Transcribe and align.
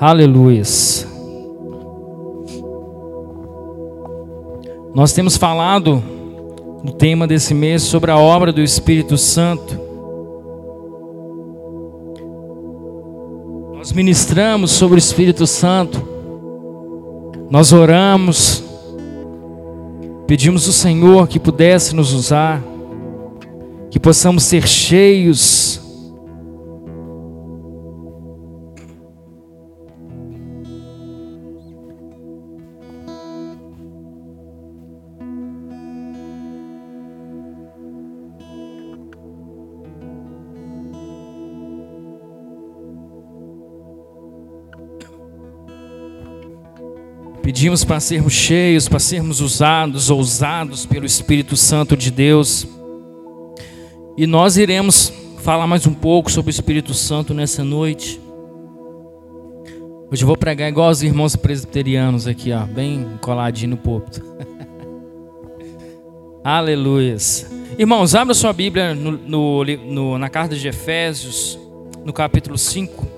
Aleluias. 0.00 1.04
Nós 4.94 5.12
temos 5.12 5.36
falado 5.36 6.00
no 6.84 6.92
tema 6.92 7.26
desse 7.26 7.52
mês 7.52 7.82
sobre 7.82 8.12
a 8.12 8.16
obra 8.16 8.52
do 8.52 8.62
Espírito 8.62 9.18
Santo. 9.18 9.76
Nós 13.76 13.90
ministramos 13.90 14.70
sobre 14.70 14.98
o 14.98 14.98
Espírito 14.98 15.48
Santo. 15.48 16.00
Nós 17.50 17.72
oramos. 17.72 18.62
Pedimos 20.28 20.64
ao 20.68 20.72
Senhor 20.72 21.26
que 21.26 21.40
pudesse 21.40 21.96
nos 21.96 22.12
usar, 22.12 22.62
que 23.90 23.98
possamos 23.98 24.44
ser 24.44 24.64
cheios 24.68 25.67
Pedimos 47.48 47.82
para 47.82 47.98
sermos 47.98 48.34
cheios, 48.34 48.90
para 48.90 48.98
sermos 48.98 49.40
usados, 49.40 50.10
ousados 50.10 50.84
pelo 50.84 51.06
Espírito 51.06 51.56
Santo 51.56 51.96
de 51.96 52.10
Deus. 52.10 52.68
E 54.18 54.26
nós 54.26 54.58
iremos 54.58 55.10
falar 55.38 55.66
mais 55.66 55.86
um 55.86 55.94
pouco 55.94 56.30
sobre 56.30 56.50
o 56.50 56.52
Espírito 56.52 56.92
Santo 56.92 57.32
nessa 57.32 57.64
noite. 57.64 58.20
Hoje 60.12 60.24
eu 60.24 60.26
vou 60.26 60.36
pregar 60.36 60.68
igual 60.68 60.90
os 60.90 61.02
irmãos 61.02 61.36
presbiterianos 61.36 62.26
aqui, 62.26 62.52
ó, 62.52 62.66
bem 62.66 63.18
coladinho 63.22 63.70
no 63.70 63.76
púlpito. 63.78 64.22
Aleluias. 66.44 67.50
Irmãos, 67.78 68.14
abra 68.14 68.34
sua 68.34 68.52
Bíblia 68.52 68.94
no, 68.94 69.12
no, 69.12 69.64
no, 69.64 70.18
na 70.18 70.28
carta 70.28 70.54
de 70.54 70.68
Efésios, 70.68 71.58
no 72.04 72.12
capítulo 72.12 72.58
5. 72.58 73.17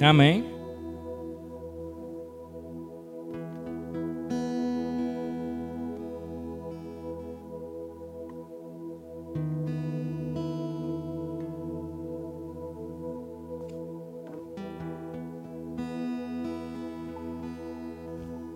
Amém. 0.00 0.44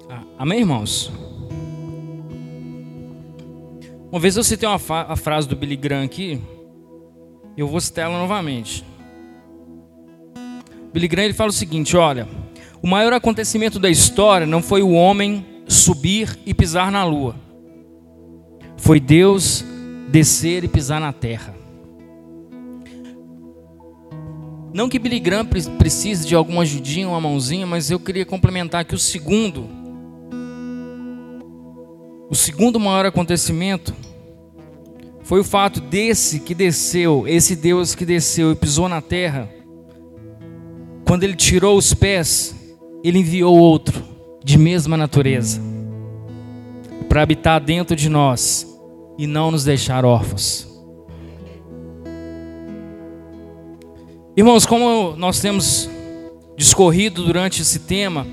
Ah, 0.09 0.23
amém, 0.39 0.61
irmãos? 0.61 1.11
Uma 4.13 4.21
vez 4.21 4.37
eu 4.37 4.45
citei 4.45 4.69
uma 4.69 4.77
a 4.77 5.17
frase 5.17 5.49
do 5.49 5.57
Billy 5.57 5.75
Graham 5.75 6.05
aqui, 6.05 6.41
eu 7.57 7.67
vou 7.67 7.81
citar 7.81 8.05
ela 8.05 8.19
novamente. 8.19 8.92
Billy 10.93 11.09
Graham 11.09 11.25
ele 11.27 11.35
fala 11.35 11.51
o 11.51 11.55
seguinte: 11.55 11.97
olha, 11.97 12.29
o 12.83 12.87
maior 12.87 13.13
acontecimento 13.13 13.79
da 13.79 13.89
história 13.89 14.47
não 14.47 14.63
foi 14.63 14.83
o 14.83 14.91
homem 14.91 15.47
subir 15.67 16.39
e 16.45 16.53
pisar 16.53 16.93
na 16.93 17.05
lua, 17.05 17.35
foi 18.77 19.01
Deus 19.01 19.65
descer 20.11 20.65
e 20.65 20.69
pisar 20.69 21.01
na 21.01 21.13
terra. 21.13 21.55
Não 24.75 24.89
que 24.89 24.99
Billy 24.99 25.21
Graham 25.21 25.47
precise 25.79 26.27
de 26.27 26.35
alguma 26.35 26.63
ajudinha, 26.63 27.09
uma 27.09 27.21
mãozinha, 27.21 27.67
mas 27.67 27.91
eu 27.91 28.01
queria 28.01 28.25
complementar 28.25 28.85
que 28.87 28.95
o 28.95 28.99
segundo, 28.99 29.69
o 32.31 32.35
segundo 32.35 32.81
maior 32.81 33.05
acontecimento 33.05 33.95
foi 35.23 35.41
o 35.41 35.45
fato 35.45 35.79
desse 35.79 36.41
que 36.41 36.55
desceu, 36.55 37.29
esse 37.29 37.55
Deus 37.55 37.95
que 37.95 38.07
desceu 38.07 38.51
e 38.51 38.57
pisou 38.57 38.89
na 38.89 39.03
terra, 39.03 39.49
quando 41.13 41.25
ele 41.25 41.37
tirou 41.37 41.77
os 41.77 41.93
pés, 41.93 42.57
ele 43.05 43.19
enviou 43.19 43.55
outro 43.55 44.03
de 44.43 44.57
mesma 44.57 44.97
natureza 44.97 45.61
para 47.07 47.21
habitar 47.21 47.61
dentro 47.61 47.95
de 47.95 48.09
nós 48.09 48.67
e 49.19 49.27
não 49.27 49.51
nos 49.51 49.63
deixar 49.63 50.07
órfãos. 50.07 50.67
Irmãos, 54.35 54.65
como 54.65 55.15
nós 55.15 55.39
temos 55.39 55.87
discorrido 56.57 57.23
durante 57.27 57.61
esse 57.61 57.81
tema, 57.81 58.27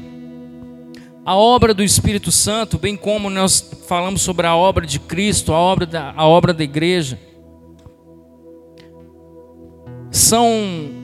a 1.25 1.35
obra 1.35 1.73
do 1.73 1.83
Espírito 1.83 2.31
Santo, 2.31 2.77
bem 2.77 2.95
como 2.95 3.29
nós 3.29 3.73
falamos 3.89 4.21
sobre 4.21 4.47
a 4.47 4.55
obra 4.55 4.87
de 4.87 5.01
Cristo, 5.01 5.51
a 5.51 5.59
obra 5.59 5.85
da, 5.85 6.13
a 6.15 6.25
obra 6.25 6.53
da 6.53 6.63
igreja, 6.63 7.19
são 10.09 10.98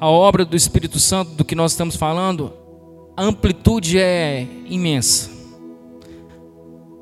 a 0.00 0.08
obra 0.08 0.44
do 0.44 0.56
Espírito 0.56 0.98
Santo, 0.98 1.32
do 1.32 1.44
que 1.44 1.54
nós 1.54 1.72
estamos 1.72 1.96
falando, 1.96 2.52
a 3.16 3.22
amplitude 3.22 3.98
é 3.98 4.46
imensa. 4.66 5.30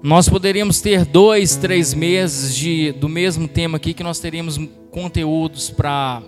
Nós 0.03 0.29
poderíamos 0.29 0.81
ter 0.81 1.05
dois, 1.05 1.57
três 1.57 1.95
meses 1.95 2.55
de, 2.55 2.93
do 2.93 3.09
mesmo 3.09 3.47
tema 3.47 3.77
aqui, 3.77 3.95
que 3.95 4.03
nós 4.03 4.19
teríamos 4.19 4.59
conteúdos 4.91 5.71
para 5.71 6.23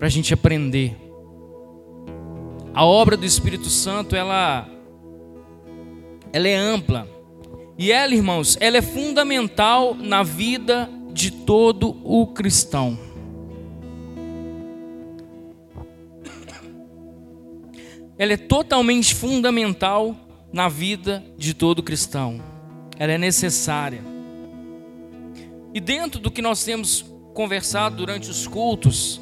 a 0.00 0.08
gente 0.08 0.32
aprender. 0.32 0.96
A 2.72 2.84
obra 2.84 3.16
do 3.16 3.26
Espírito 3.26 3.68
Santo, 3.68 4.16
ela, 4.16 4.66
ela 6.32 6.48
é 6.48 6.56
ampla. 6.56 7.06
E 7.76 7.92
ela, 7.92 8.14
irmãos, 8.14 8.56
ela 8.60 8.78
é 8.78 8.82
fundamental 8.82 9.94
na 9.94 10.22
vida 10.22 10.88
de 11.12 11.30
todo 11.30 11.96
o 12.04 12.26
cristão. 12.28 13.09
Ela 18.20 18.34
é 18.34 18.36
totalmente 18.36 19.14
fundamental 19.14 20.14
na 20.52 20.68
vida 20.68 21.24
de 21.38 21.54
todo 21.54 21.82
cristão. 21.82 22.38
Ela 22.98 23.12
é 23.12 23.18
necessária. 23.18 24.04
E 25.72 25.80
dentro 25.80 26.20
do 26.20 26.30
que 26.30 26.42
nós 26.42 26.62
temos 26.62 27.02
conversado 27.32 27.96
durante 27.96 28.28
os 28.28 28.46
cultos, 28.46 29.18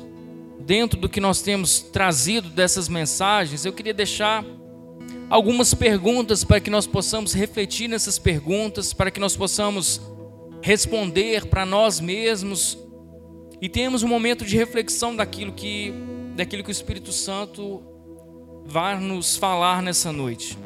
dentro 0.67 0.99
do 0.99 1.09
que 1.09 1.21
nós 1.21 1.41
temos 1.41 1.79
trazido 1.79 2.49
dessas 2.49 2.89
mensagens, 2.89 3.65
eu 3.65 3.73
queria 3.73 3.95
deixar 3.95 4.45
algumas 5.31 5.73
perguntas 5.75 6.43
para 6.43 6.59
que 6.59 6.69
nós 6.69 6.85
possamos 6.85 7.33
refletir 7.33 7.87
nessas 7.87 8.19
perguntas, 8.19 8.93
para 8.93 9.13
que 9.13 9.21
nós 9.21 9.37
possamos 9.37 10.01
responder 10.61 11.47
para 11.47 11.65
nós 11.65 12.01
mesmos 12.01 12.77
e 13.63 13.69
tenhamos 13.69 14.03
um 14.03 14.09
momento 14.09 14.45
de 14.45 14.57
reflexão 14.57 15.15
daquilo 15.15 15.53
que 15.53 15.95
daquilo 16.35 16.65
que 16.65 16.71
o 16.71 16.73
Espírito 16.73 17.13
Santo 17.13 17.98
vai 18.69 19.01
nos 19.01 19.35
falar 19.35 19.83
nessa 19.83 20.13
noite. 20.13 20.59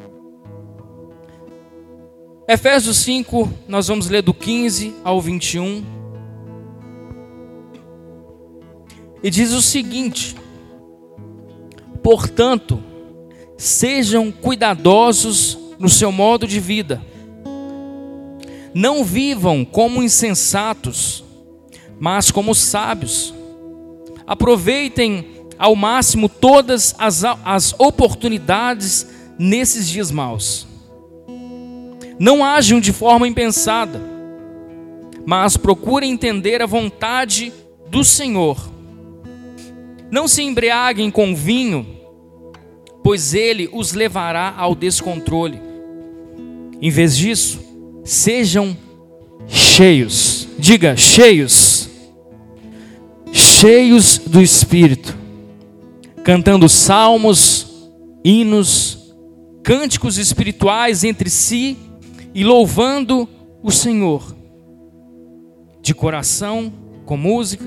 Efésios 2.45 2.97
5, 2.97 3.49
nós 3.65 3.87
vamos 3.87 4.09
ler 4.09 4.21
do 4.21 4.33
15 4.33 4.93
ao 5.05 5.21
21. 5.21 5.85
E 9.23 9.29
diz 9.29 9.53
o 9.53 9.61
seguinte: 9.61 10.35
Portanto, 12.03 12.83
sejam 13.57 14.29
cuidadosos 14.33 15.57
no 15.79 15.87
seu 15.87 16.11
modo 16.11 16.45
de 16.45 16.59
vida. 16.59 17.01
Não 18.73 19.05
vivam 19.05 19.63
como 19.63 20.03
insensatos, 20.03 21.23
mas 21.97 22.29
como 22.31 22.53
sábios. 22.53 23.33
Aproveitem 24.27 25.42
ao 25.57 25.75
máximo 25.75 26.27
todas 26.27 26.95
as, 26.97 27.23
as 27.43 27.75
oportunidades 27.79 29.07
nesses 29.37 29.87
dias 29.87 30.11
maus. 30.11 30.67
Não 32.19 32.43
ajam 32.43 32.79
de 32.79 32.93
forma 32.93 33.27
impensada, 33.27 34.01
mas 35.25 35.57
procurem 35.57 36.11
entender 36.11 36.61
a 36.61 36.65
vontade 36.65 37.51
do 37.89 38.03
Senhor. 38.03 38.57
Não 40.11 40.27
se 40.27 40.43
embriaguem 40.43 41.09
com 41.09 41.35
vinho, 41.35 41.85
pois 43.03 43.33
ele 43.33 43.69
os 43.73 43.93
levará 43.93 44.53
ao 44.55 44.75
descontrole. 44.75 45.59
Em 46.81 46.89
vez 46.89 47.17
disso, 47.17 47.59
sejam 48.03 48.77
cheios. 49.47 50.47
Diga, 50.59 50.95
cheios 50.95 51.83
cheios 53.63 54.17
do 54.17 54.41
Espírito, 54.41 55.17
cantando 56.23 56.69
salmos, 56.69 57.91
hinos, 58.23 59.13
cânticos 59.61 60.17
espirituais 60.17 61.03
entre 61.03 61.29
si 61.29 61.77
e 62.33 62.43
louvando 62.43 63.27
o 63.61 63.71
Senhor, 63.71 64.35
de 65.81 65.93
coração, 65.93 66.71
com 67.05 67.17
música. 67.17 67.65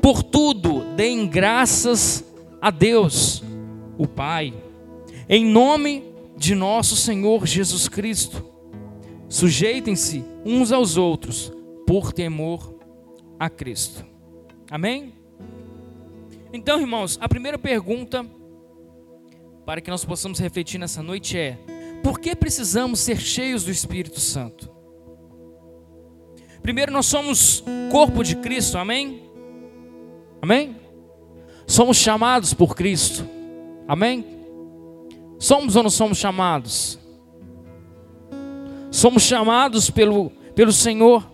Por 0.00 0.22
tudo, 0.22 0.94
deem 0.94 1.26
graças 1.26 2.24
a 2.60 2.70
Deus, 2.70 3.42
o 3.98 4.06
Pai, 4.06 4.54
em 5.28 5.44
nome 5.44 6.04
de 6.36 6.54
nosso 6.54 6.96
Senhor 6.96 7.46
Jesus 7.46 7.88
Cristo. 7.88 8.44
Sujeitem-se 9.28 10.24
uns 10.44 10.72
aos 10.72 10.96
outros 10.96 11.52
por 11.86 12.12
temor 12.12 12.74
a 13.38 13.50
Cristo. 13.50 14.04
Amém? 14.70 15.19
Então, 16.52 16.80
irmãos, 16.80 17.18
a 17.20 17.28
primeira 17.28 17.58
pergunta 17.58 18.26
para 19.64 19.80
que 19.80 19.90
nós 19.90 20.04
possamos 20.04 20.38
refletir 20.40 20.78
nessa 20.78 21.02
noite 21.02 21.38
é: 21.38 21.58
por 22.02 22.18
que 22.18 22.34
precisamos 22.34 23.00
ser 23.00 23.18
cheios 23.20 23.64
do 23.64 23.70
Espírito 23.70 24.18
Santo? 24.18 24.68
Primeiro, 26.62 26.92
nós 26.92 27.06
somos 27.06 27.62
corpo 27.90 28.22
de 28.22 28.36
Cristo, 28.36 28.78
amém? 28.78 29.22
Amém? 30.42 30.76
Somos 31.66 31.96
chamados 31.96 32.52
por 32.52 32.74
Cristo, 32.74 33.24
amém? 33.86 34.24
Somos 35.38 35.76
ou 35.76 35.82
não 35.82 35.90
somos 35.90 36.18
chamados? 36.18 36.98
Somos 38.90 39.22
chamados 39.22 39.88
pelo, 39.88 40.30
pelo 40.54 40.72
Senhor. 40.72 41.30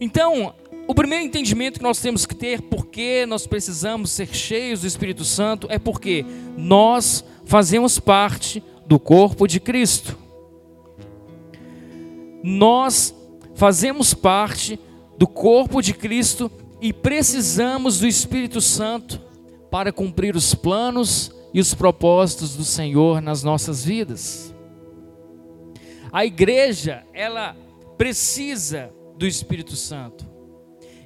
Então, 0.00 0.54
o 0.86 0.94
primeiro 0.94 1.24
entendimento 1.24 1.78
que 1.78 1.82
nós 1.82 2.00
temos 2.00 2.26
que 2.26 2.34
ter, 2.34 2.60
porque 2.62 3.24
nós 3.26 3.46
precisamos 3.46 4.10
ser 4.10 4.28
cheios 4.34 4.82
do 4.82 4.86
Espírito 4.86 5.24
Santo, 5.24 5.66
é 5.70 5.78
porque 5.78 6.24
nós 6.56 7.24
fazemos 7.46 7.98
parte 7.98 8.62
do 8.86 8.98
corpo 8.98 9.46
de 9.46 9.58
Cristo. 9.58 10.18
Nós 12.42 13.14
fazemos 13.54 14.12
parte 14.12 14.78
do 15.16 15.26
corpo 15.26 15.80
de 15.80 15.94
Cristo 15.94 16.50
e 16.80 16.92
precisamos 16.92 18.00
do 18.00 18.06
Espírito 18.06 18.60
Santo 18.60 19.20
para 19.70 19.90
cumprir 19.90 20.36
os 20.36 20.54
planos 20.54 21.32
e 21.54 21.60
os 21.60 21.72
propósitos 21.72 22.54
do 22.56 22.64
Senhor 22.64 23.22
nas 23.22 23.42
nossas 23.42 23.82
vidas. 23.82 24.54
A 26.12 26.26
igreja, 26.26 27.04
ela 27.14 27.56
precisa 27.96 28.92
do 29.16 29.26
Espírito 29.26 29.74
Santo. 29.74 30.33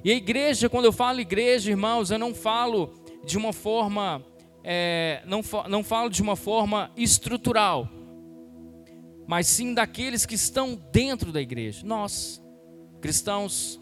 E 0.03 0.11
a 0.11 0.15
igreja, 0.15 0.69
quando 0.69 0.85
eu 0.85 0.93
falo 0.93 1.19
igreja, 1.19 1.69
irmãos, 1.69 2.09
eu 2.09 2.17
não 2.17 2.33
falo 2.33 2.93
de 3.25 3.37
uma 3.37 3.51
forma, 3.51 4.25
é, 4.63 5.21
não, 5.25 5.41
não 5.67 5.83
falo 5.83 6.09
de 6.09 6.21
uma 6.21 6.35
forma 6.35 6.91
estrutural, 6.95 7.89
mas 9.27 9.47
sim 9.47 9.73
daqueles 9.73 10.25
que 10.25 10.35
estão 10.35 10.79
dentro 10.91 11.31
da 11.31 11.41
igreja. 11.41 11.85
Nós, 11.85 12.41
cristãos, 13.01 13.79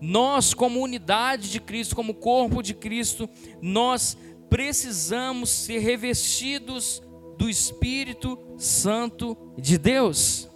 nós, 0.00 0.54
como 0.54 0.80
unidade 0.80 1.50
de 1.50 1.60
Cristo, 1.60 1.94
como 1.94 2.14
corpo 2.14 2.62
de 2.62 2.74
Cristo, 2.74 3.28
nós 3.60 4.16
precisamos 4.48 5.50
ser 5.50 5.78
revestidos 5.78 7.02
do 7.38 7.48
Espírito 7.48 8.38
Santo 8.58 9.36
de 9.56 9.78
Deus 9.78 10.48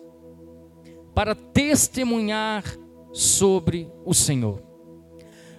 para 1.15 1.35
testemunhar 1.35 2.65
sobre 3.17 3.91
o 4.05 4.13
Senhor. 4.13 4.63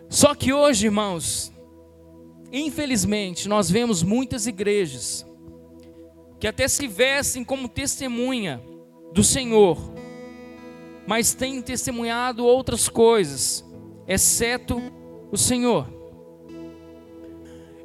Só 0.07 0.35
que 0.35 0.53
hoje, 0.53 0.85
irmãos, 0.85 1.51
infelizmente, 2.51 3.49
nós 3.49 3.67
vemos 3.67 4.03
muitas 4.03 4.45
igrejas 4.45 5.25
que 6.39 6.47
até 6.47 6.67
se 6.67 6.87
vestem 6.87 7.43
como 7.43 7.67
testemunha 7.67 8.61
do 9.11 9.23
Senhor, 9.23 9.75
mas 11.07 11.33
têm 11.33 11.59
testemunhado 11.59 12.45
outras 12.45 12.87
coisas, 12.87 13.65
exceto 14.07 14.79
o 15.31 15.37
Senhor. 15.37 15.91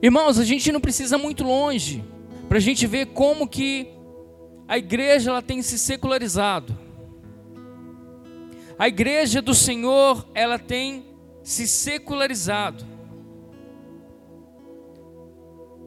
Irmãos, 0.02 0.38
a 0.38 0.44
gente 0.44 0.70
não 0.70 0.82
precisa 0.82 1.16
muito 1.16 1.44
longe 1.44 2.04
para 2.46 2.58
a 2.58 2.60
gente 2.60 2.86
ver 2.86 3.06
como 3.06 3.48
que 3.48 3.88
a 4.68 4.76
igreja 4.76 5.30
ela 5.30 5.40
tem 5.40 5.62
se 5.62 5.78
secularizado. 5.78 6.81
A 8.82 8.88
igreja 8.88 9.40
do 9.40 9.54
Senhor, 9.54 10.26
ela 10.34 10.58
tem 10.58 11.04
se 11.44 11.68
secularizado. 11.68 12.84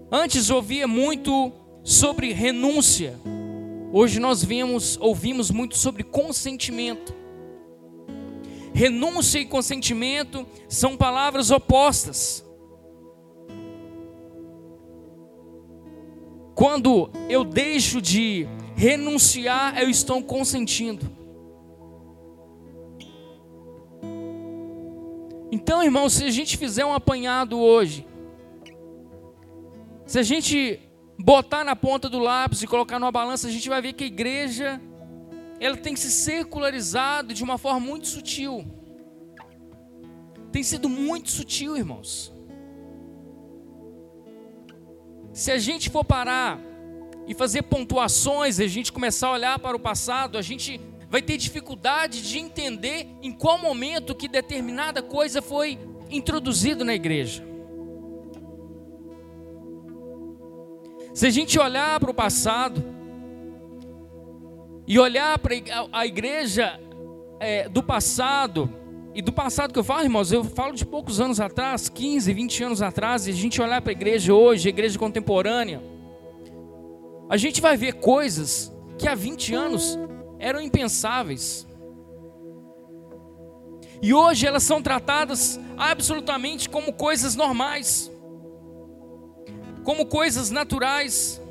Antes 0.10 0.50
ouvia 0.50 0.88
muito 0.88 1.52
sobre 1.84 2.32
renúncia. 2.32 3.20
Hoje 3.92 4.18
nós 4.18 4.46
vemos, 4.46 4.98
ouvimos 5.02 5.52
muito 5.52 5.78
sobre 5.78 6.04
consentimento. 6.04 7.14
Renúncia 8.74 9.40
e 9.40 9.46
consentimento 9.46 10.48
são 10.70 10.96
palavras 10.96 11.52
opostas. 11.52 12.46
Quando 16.56 17.10
eu 17.28 17.44
deixo 17.44 18.02
de 18.02 18.48
renunciar, 18.74 19.82
eu 19.82 19.90
estou 19.90 20.24
consentindo. 20.24 21.15
Então, 25.66 25.82
irmão, 25.82 26.08
se 26.08 26.24
a 26.24 26.30
gente 26.30 26.58
fizer 26.58 26.86
um 26.86 26.94
apanhado 26.94 27.60
hoje, 27.60 28.06
se 30.06 30.20
a 30.20 30.22
gente 30.22 30.80
botar 31.18 31.64
na 31.64 31.76
ponta 31.76 32.08
do 32.08 32.20
lápis 32.20 32.62
e 32.62 32.68
colocar 32.68 33.00
numa 33.00 33.12
balança, 33.12 33.48
a 33.48 33.50
gente 33.50 33.68
vai 33.68 33.82
ver 33.82 33.94
que 33.94 34.04
a 34.04 34.08
igreja 34.08 34.80
ela 35.60 35.76
tem 35.76 35.96
se 35.96 36.12
secularizado 36.12 37.34
de 37.34 37.44
uma 37.44 37.58
forma 37.58 37.80
muito 37.80 38.08
sutil. 38.08 38.64
Tem 40.52 40.62
sido 40.62 40.88
muito 40.88 41.32
sutil, 41.32 41.76
irmãos. 41.76 42.32
Se 45.34 45.52
a 45.52 45.58
gente 45.58 45.90
for 45.90 46.06
parar 46.06 46.60
e 47.28 47.34
fazer 47.34 47.64
pontuações, 47.64 48.60
a 48.60 48.68
gente 48.68 48.94
começar 48.94 49.30
a 49.30 49.32
olhar 49.32 49.58
para 49.58 49.76
o 49.76 49.80
passado, 49.80 50.38
a 50.38 50.44
gente 50.44 50.80
vai 51.10 51.22
ter 51.22 51.38
dificuldade 51.38 52.22
de 52.22 52.40
entender 52.40 53.08
em 53.22 53.32
qual 53.32 53.58
momento 53.58 54.16
que 54.16 54.28
determinada 54.28 55.02
coisa 55.02 55.42
foi 55.42 55.78
introduzida 56.10 56.84
na 56.84 56.94
igreja. 56.94 57.44
Se 61.14 61.28
a 61.28 61.30
gente 61.30 61.58
olhar 61.58 62.00
para 62.00 62.12
o 62.12 62.14
passado 62.14 62.84
e 64.88 65.00
olhar 65.00 65.40
para 65.40 65.56
a 65.92 66.06
igreja 66.06 66.80
é, 67.40 67.70
do 67.70 67.82
passado, 67.82 68.70
e 69.14 69.22
do 69.22 69.32
passado 69.32 69.72
que 69.72 69.80
eu 69.80 69.84
falo, 69.84 70.04
irmãos, 70.04 70.34
eu 70.34 70.44
falo 70.44 70.74
de 70.74 70.86
poucos 70.86 71.22
anos 71.22 71.40
atrás, 71.40 71.88
15, 71.88 72.34
20 72.34 72.64
anos 72.66 72.82
atrás, 72.82 73.28
e 73.28 73.32
a 73.32 73.34
gente 73.34 73.62
olhar 73.62 73.82
para 73.82 73.92
a 73.92 73.94
igreja 73.94 74.34
hoje, 74.34 74.68
a 74.68 74.70
igreja 74.70 75.00
contemporânea, 75.00 75.82
a 77.30 77.38
gente 77.38 77.62
vai 77.62 77.78
ver 77.78 77.94
coisas 77.94 78.72
que 78.98 79.08
há 79.08 79.16
20 79.16 79.56
anos 79.56 79.98
eram 80.46 80.62
impensáveis. 80.62 81.68
E 84.00 84.14
hoje 84.14 84.46
elas 84.46 84.62
são 84.62 84.80
tratadas 84.80 85.60
absolutamente 85.76 86.70
como 86.70 86.94
coisas 86.94 87.36
normais, 87.36 88.12
como 89.84 90.06
coisas 90.06 90.52
naturais. 90.52 91.42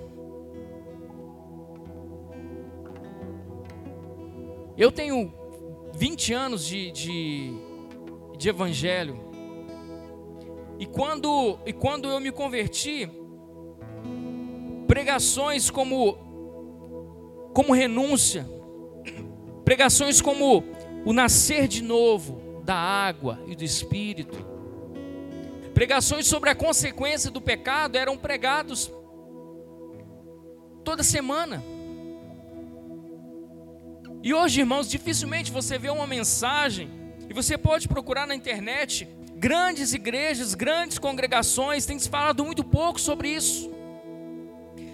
Eu 4.78 4.92
tenho 4.92 5.34
20 5.96 6.32
anos 6.32 6.64
de, 6.64 6.92
de, 6.92 7.52
de 8.38 8.48
evangelho, 8.48 9.18
e 10.78 10.86
quando, 10.86 11.58
e 11.66 11.72
quando 11.72 12.08
eu 12.08 12.20
me 12.20 12.30
converti, 12.30 13.10
pregações 14.86 15.68
como, 15.68 16.16
como 17.52 17.72
renúncia, 17.72 18.53
Pregações 19.64 20.21
como 20.21 20.62
o 21.04 21.12
nascer 21.12 21.66
de 21.66 21.83
novo 21.83 22.62
da 22.64 22.75
água 22.75 23.40
e 23.47 23.54
do 23.54 23.64
espírito. 23.64 24.44
Pregações 25.73 26.26
sobre 26.26 26.50
a 26.50 26.54
consequência 26.54 27.30
do 27.30 27.40
pecado 27.40 27.97
eram 27.97 28.16
pregados 28.16 28.92
toda 30.85 31.02
semana. 31.02 31.62
E 34.23 34.33
hoje, 34.33 34.61
irmãos, 34.61 34.88
dificilmente 34.88 35.50
você 35.50 35.78
vê 35.78 35.90
uma 35.90 36.06
mensagem, 36.06 36.88
e 37.28 37.35
você 37.35 37.59
pode 37.59 37.88
procurar 37.88 38.26
na 38.26 38.35
internet, 38.35 39.09
grandes 39.35 39.92
igrejas, 39.92 40.54
grandes 40.54 40.99
congregações, 40.99 41.85
tem 41.85 41.99
se 41.99 42.09
falado 42.09 42.44
muito 42.44 42.62
pouco 42.64 43.00
sobre 43.00 43.28
isso. 43.28 43.71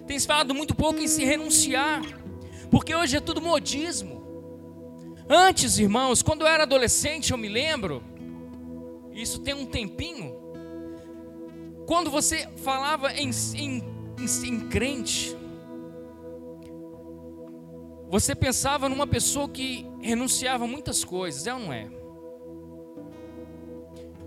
Tem 0.07 0.19
se 0.19 0.27
falado 0.27 0.55
muito 0.55 0.75
pouco 0.75 1.01
em 1.01 1.07
se 1.07 1.25
renunciar, 1.25 2.03
porque 2.71 2.95
hoje 2.95 3.17
é 3.17 3.21
tudo 3.21 3.41
modismo. 3.41 4.20
Antes, 5.33 5.79
irmãos, 5.79 6.23
quando 6.23 6.41
eu 6.41 6.49
era 6.49 6.65
adolescente, 6.65 7.31
eu 7.31 7.39
me 7.39 7.49
lembro, 7.49 8.03
isso 9.13 9.39
tem 9.39 9.55
um 9.55 9.65
tempinho, 9.65 10.35
quando 11.87 12.11
você 12.11 12.49
falava 12.57 13.13
em, 13.13 13.31
em, 13.55 13.85
em, 14.19 14.49
em 14.49 14.69
crente, 14.69 15.37
você 18.09 18.35
pensava 18.35 18.89
numa 18.89 19.07
pessoa 19.07 19.49
que 19.49 19.87
renunciava 20.01 20.65
a 20.65 20.67
muitas 20.67 21.05
coisas, 21.05 21.47
é 21.47 21.55
ou 21.55 21.61
não 21.61 21.73
é? 21.73 21.89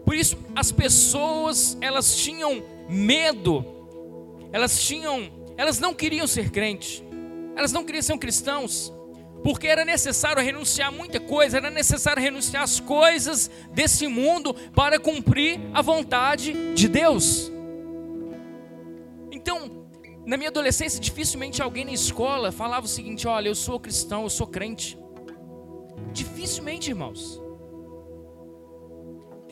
Por 0.05 0.15
isso, 0.15 0.37
as 0.55 0.71
pessoas, 0.71 1.77
elas 1.81 2.15
tinham 2.15 2.63
medo, 2.87 3.65
elas 4.53 4.81
tinham, 4.81 5.29
elas 5.57 5.79
não 5.79 5.93
queriam 5.93 6.25
ser 6.25 6.49
crentes, 6.49 7.03
elas 7.57 7.73
não 7.73 7.83
queriam 7.83 8.01
ser 8.01 8.17
cristãos, 8.17 8.93
porque 9.43 9.67
era 9.67 9.83
necessário 9.83 10.41
renunciar 10.41 10.91
muita 10.91 11.19
coisa, 11.19 11.57
era 11.57 11.69
necessário 11.69 12.23
renunciar 12.23 12.63
às 12.63 12.79
coisas 12.79 13.51
desse 13.71 14.07
mundo 14.07 14.53
para 14.73 14.99
cumprir 14.99 15.59
a 15.73 15.81
vontade 15.81 16.73
de 16.73 16.87
Deus. 16.87 17.51
Então, 19.31 19.85
na 20.25 20.37
minha 20.37 20.49
adolescência, 20.49 20.99
dificilmente 20.99 21.61
alguém 21.61 21.83
na 21.83 21.91
escola 21.91 22.51
falava 22.51 22.85
o 22.85 22.89
seguinte: 22.89 23.27
olha, 23.27 23.49
eu 23.49 23.55
sou 23.55 23.79
cristão, 23.79 24.23
eu 24.23 24.29
sou 24.29 24.47
crente. 24.47 24.97
Dificilmente, 26.13 26.89
irmãos. 26.89 27.41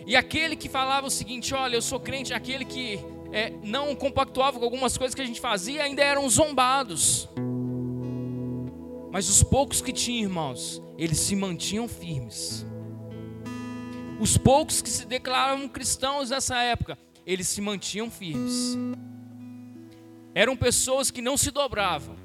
E 0.05 0.15
aquele 0.15 0.55
que 0.55 0.69
falava 0.69 1.07
o 1.07 1.11
seguinte: 1.11 1.53
olha, 1.53 1.75
eu 1.75 1.81
sou 1.81 1.99
crente, 1.99 2.33
aquele 2.33 2.63
que 2.63 2.97
é, 3.33 3.51
não 3.63 3.93
compactuava 3.95 4.57
com 4.57 4.63
algumas 4.65 4.97
coisas 4.97 5.13
que 5.13 5.21
a 5.21 5.25
gente 5.25 5.41
fazia, 5.41 5.83
ainda 5.83 6.01
eram 6.01 6.29
zombados. 6.29 7.27
Mas 9.11 9.27
os 9.27 9.43
poucos 9.43 9.81
que 9.81 9.91
tinham, 9.91 10.29
irmãos, 10.29 10.81
eles 10.97 11.19
se 11.19 11.35
mantinham 11.35 11.87
firmes. 11.87 12.65
Os 14.19 14.37
poucos 14.37 14.81
que 14.81 14.89
se 14.89 15.05
declaravam 15.05 15.67
cristãos 15.67 16.29
nessa 16.29 16.57
época, 16.61 16.97
eles 17.25 17.47
se 17.47 17.59
mantinham 17.59 18.09
firmes. 18.09 18.77
Eram 20.33 20.55
pessoas 20.55 21.11
que 21.11 21.21
não 21.21 21.35
se 21.35 21.51
dobravam, 21.51 22.15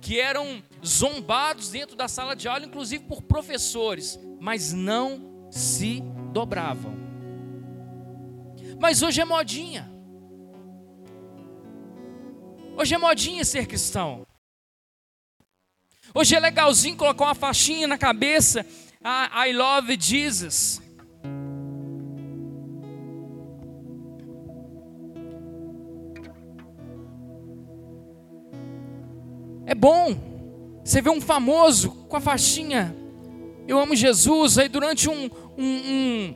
que 0.00 0.18
eram 0.18 0.62
zombados 0.84 1.70
dentro 1.70 1.94
da 1.94 2.08
sala 2.08 2.34
de 2.34 2.48
aula, 2.48 2.66
inclusive 2.66 3.04
por 3.04 3.22
professores, 3.22 4.18
mas 4.40 4.72
não 4.72 5.46
se 5.50 6.02
dobravam. 6.32 6.94
Mas 8.80 9.02
hoje 9.02 9.20
é 9.20 9.24
modinha. 9.24 9.90
Hoje 12.76 12.94
é 12.94 12.98
modinha 12.98 13.44
ser 13.44 13.66
cristão. 13.66 14.27
Hoje 16.14 16.34
é 16.34 16.40
legalzinho 16.40 16.96
colocar 16.96 17.26
uma 17.26 17.34
faixinha 17.34 17.86
na 17.86 17.98
cabeça, 17.98 18.64
I 19.04 19.52
love 19.52 19.96
Jesus. 20.00 20.80
É 29.66 29.74
bom. 29.74 30.16
Você 30.82 31.02
vê 31.02 31.10
um 31.10 31.20
famoso 31.20 31.90
com 32.08 32.16
a 32.16 32.20
faixinha, 32.20 32.96
eu 33.66 33.78
amo 33.78 33.94
Jesus, 33.94 34.56
aí 34.56 34.66
durante 34.66 35.10
um, 35.10 35.28
um, 35.58 35.64
um, 35.66 36.34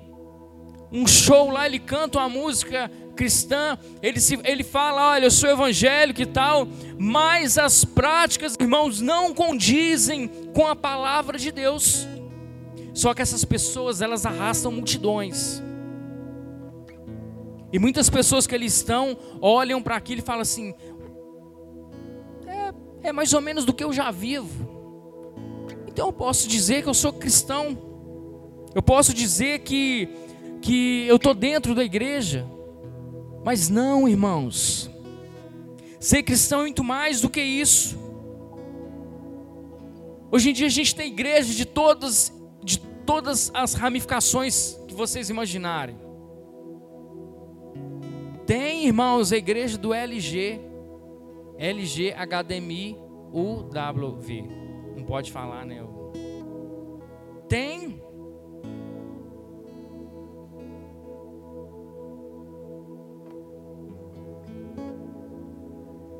um 0.93 1.07
show 1.07 1.51
lá 1.51 1.65
ele 1.65 1.79
canta 1.79 2.19
uma 2.19 2.29
música 2.29 2.91
cristã, 3.13 3.79
ele, 4.03 4.21
se, 4.21 4.39
ele 4.45 4.63
fala, 4.63 5.13
olha, 5.13 5.27
eu 5.27 5.31
sou 5.31 5.49
evangélico 5.49 6.21
e 6.23 6.27
tal, 6.27 6.67
mas 6.99 7.59
as 7.59 7.85
práticas, 7.85 8.57
irmãos, 8.59 9.01
não 9.01 9.35
condizem 9.35 10.29
com 10.55 10.67
a 10.67 10.75
palavra 10.75 11.39
de 11.39 11.53
Deus. 11.53 12.07
Só 12.95 13.15
que 13.15 13.23
essas 13.23 13.45
pessoas, 13.45 14.03
elas 14.03 14.27
arrastam 14.27 14.73
multidões. 14.73 15.63
E 17.73 17.79
muitas 17.79 18.11
pessoas 18.11 18.47
que 18.47 18.55
ali 18.55 18.67
estão 18.67 19.17
olham 19.41 19.83
para 19.83 19.97
aquilo 19.97 20.21
e 20.21 20.25
falam 20.25 20.43
assim: 20.43 20.75
é 23.03 23.13
mais 23.13 23.33
ou 23.33 23.41
menos 23.41 23.65
do 23.65 23.73
que 23.73 23.83
eu 23.83 23.93
já 23.93 24.11
vivo. 24.11 24.71
Então 25.87 26.07
eu 26.07 26.13
posso 26.13 26.49
dizer 26.49 26.83
que 26.83 26.89
eu 26.89 26.95
sou 26.95 27.13
cristão. 27.13 27.77
Eu 28.75 28.83
posso 28.83 29.13
dizer 29.13 29.61
que, 29.61 30.09
que 30.63 31.07
eu 31.07 31.17
estou 31.17 31.35
dentro 31.35 31.75
da 31.75 31.85
igreja. 31.85 32.47
Mas 33.45 33.69
não, 33.69 34.09
irmãos. 34.09 34.91
Ser 35.99 36.23
cristão 36.23 36.61
é 36.61 36.63
muito 36.63 36.85
mais 36.85 37.21
do 37.21 37.29
que 37.29 37.41
isso. 37.41 37.99
Hoje 40.31 40.51
em 40.51 40.53
dia 40.53 40.67
a 40.67 40.71
gente 40.71 40.95
tem 40.95 41.09
igreja 41.13 41.55
de 41.55 41.65
todas, 41.65 42.33
de 42.65 42.79
todas 42.79 43.51
as 43.55 43.75
ramificações 43.75 44.79
que 44.89 44.95
vocês 44.95 45.31
imaginarem. 45.31 45.97
Tem, 48.47 48.87
irmãos, 48.87 49.33
a 49.33 49.37
igreja 49.37 49.79
do 49.79 49.95
LG, 49.95 50.61
LG 51.59 52.15
HDMI 52.15 52.99
UWV. 53.33 54.43
Não 54.97 55.05
pode 55.05 55.33
falar, 55.33 55.65
né? 55.65 55.83
Tem. 57.49 58.02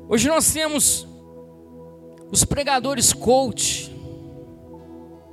Hoje 0.07 0.27
nós 0.27 0.51
temos 0.51 1.07
os 2.31 2.43
pregadores 2.43 3.13
coach. 3.13 3.91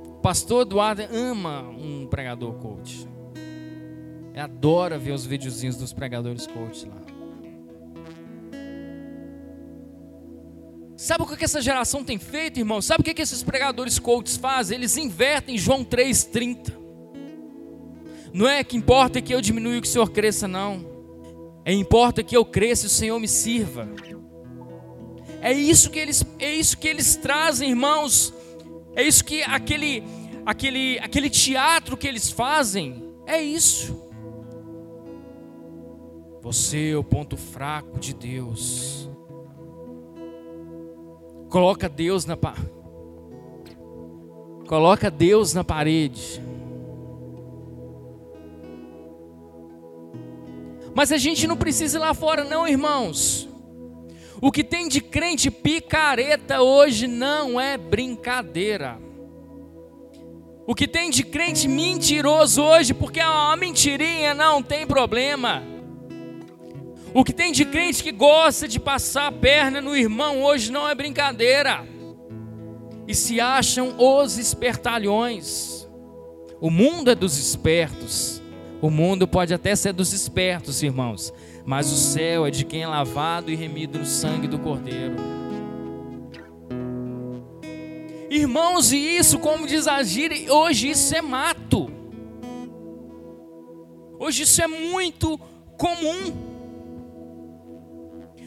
O 0.03 0.19
pastor 0.21 0.61
Eduardo 0.61 1.03
ama 1.11 1.61
um 1.61 2.07
pregador 2.07 2.53
coach. 2.55 3.07
Ele 4.31 4.39
adora 4.39 4.97
ver 4.97 5.11
os 5.11 5.25
videozinhos 5.25 5.75
dos 5.75 5.91
pregadores 5.91 6.47
coach 6.47 6.87
lá. 6.87 7.01
Sabe 10.95 11.23
o 11.23 11.27
que 11.27 11.43
essa 11.43 11.59
geração 11.59 12.03
tem 12.03 12.19
feito, 12.19 12.59
irmão? 12.59 12.79
Sabe 12.81 13.01
o 13.01 13.03
que 13.03 13.19
esses 13.19 13.41
pregadores 13.41 13.97
coaches 13.97 14.37
fazem? 14.37 14.77
Eles 14.77 14.95
invertem 14.97 15.57
João 15.57 15.83
3,30. 15.83 16.71
Não 18.31 18.47
é 18.47 18.63
que 18.63 18.77
importa 18.77 19.19
que 19.19 19.33
eu 19.33 19.41
diminua 19.41 19.75
e 19.75 19.81
que 19.81 19.87
o 19.87 19.91
Senhor 19.91 20.09
cresça, 20.11 20.47
não. 20.47 20.85
É 21.65 21.73
importa 21.73 22.23
que 22.23 22.37
eu 22.37 22.45
cresça 22.45 22.85
e 22.85 22.87
o 22.87 22.89
Senhor 22.89 23.19
me 23.19 23.27
sirva. 23.27 23.89
É 25.41 25.51
isso 25.51 25.89
que 25.89 25.97
eles, 25.97 26.23
é 26.37 26.53
isso 26.53 26.77
que 26.77 26.87
eles 26.87 27.15
trazem, 27.15 27.71
irmãos. 27.71 28.31
É 28.95 29.03
isso 29.03 29.25
que 29.25 29.41
aquele, 29.41 30.03
aquele, 30.45 30.99
aquele 30.99 31.29
teatro 31.29 31.97
que 31.97 32.07
eles 32.07 32.29
fazem. 32.29 33.11
É 33.25 33.41
isso. 33.41 33.99
Você 36.41 36.91
é 36.91 36.97
o 36.97 37.03
ponto 37.03 37.35
fraco 37.35 37.99
de 37.99 38.13
Deus. 38.13 39.09
Coloca 41.49 41.89
Deus 41.89 42.25
na 42.25 42.37
Coloca 44.67 45.09
Deus 45.09 45.53
na 45.53 45.63
parede. 45.63 46.41
Mas 50.93 51.11
a 51.11 51.17
gente 51.17 51.47
não 51.47 51.57
precisa 51.57 51.97
ir 51.97 51.99
lá 51.99 52.13
fora, 52.13 52.43
não, 52.43 52.67
irmãos. 52.67 53.50
O 54.41 54.51
que 54.51 54.63
tem 54.63 54.87
de 54.87 54.99
crente 54.99 55.51
picareta 55.51 56.63
hoje 56.63 57.05
não 57.05 57.61
é 57.61 57.77
brincadeira. 57.77 58.97
O 60.65 60.73
que 60.73 60.87
tem 60.87 61.11
de 61.11 61.23
crente 61.23 61.67
mentiroso 61.67 62.63
hoje, 62.63 62.91
porque 62.91 63.19
é 63.19 63.27
uma 63.27 63.55
mentirinha 63.55 64.33
não 64.33 64.63
tem 64.63 64.87
problema. 64.87 65.61
O 67.13 67.23
que 67.23 67.33
tem 67.33 67.51
de 67.51 67.65
crente 67.65 68.01
que 68.01 68.11
gosta 68.11 68.67
de 68.67 68.79
passar 68.79 69.27
a 69.27 69.31
perna 69.31 69.79
no 69.79 69.95
irmão 69.95 70.41
hoje 70.41 70.71
não 70.71 70.89
é 70.89 70.95
brincadeira. 70.95 71.85
E 73.07 73.13
se 73.13 73.39
acham 73.39 73.95
os 73.99 74.39
espertalhões. 74.39 75.87
O 76.59 76.71
mundo 76.71 77.11
é 77.11 77.15
dos 77.15 77.37
espertos. 77.37 78.41
O 78.81 78.89
mundo 78.89 79.27
pode 79.27 79.53
até 79.53 79.75
ser 79.75 79.93
dos 79.93 80.13
espertos, 80.13 80.81
irmãos. 80.81 81.31
Mas 81.71 81.89
o 81.89 81.95
céu 81.95 82.45
é 82.45 82.51
de 82.51 82.65
quem 82.65 82.81
é 82.81 82.87
lavado 82.87 83.49
e 83.49 83.55
remido 83.55 83.97
no 83.97 84.05
sangue 84.05 84.45
do 84.45 84.59
Cordeiro. 84.59 85.15
Irmãos, 88.29 88.91
e 88.91 88.97
isso, 88.97 89.39
como 89.39 89.65
diz 89.65 89.87
Agir, 89.87 90.51
hoje 90.51 90.89
isso 90.89 91.15
é 91.15 91.21
mato. 91.21 91.89
Hoje 94.19 94.43
isso 94.43 94.61
é 94.61 94.67
muito 94.67 95.39
comum. 95.77 96.33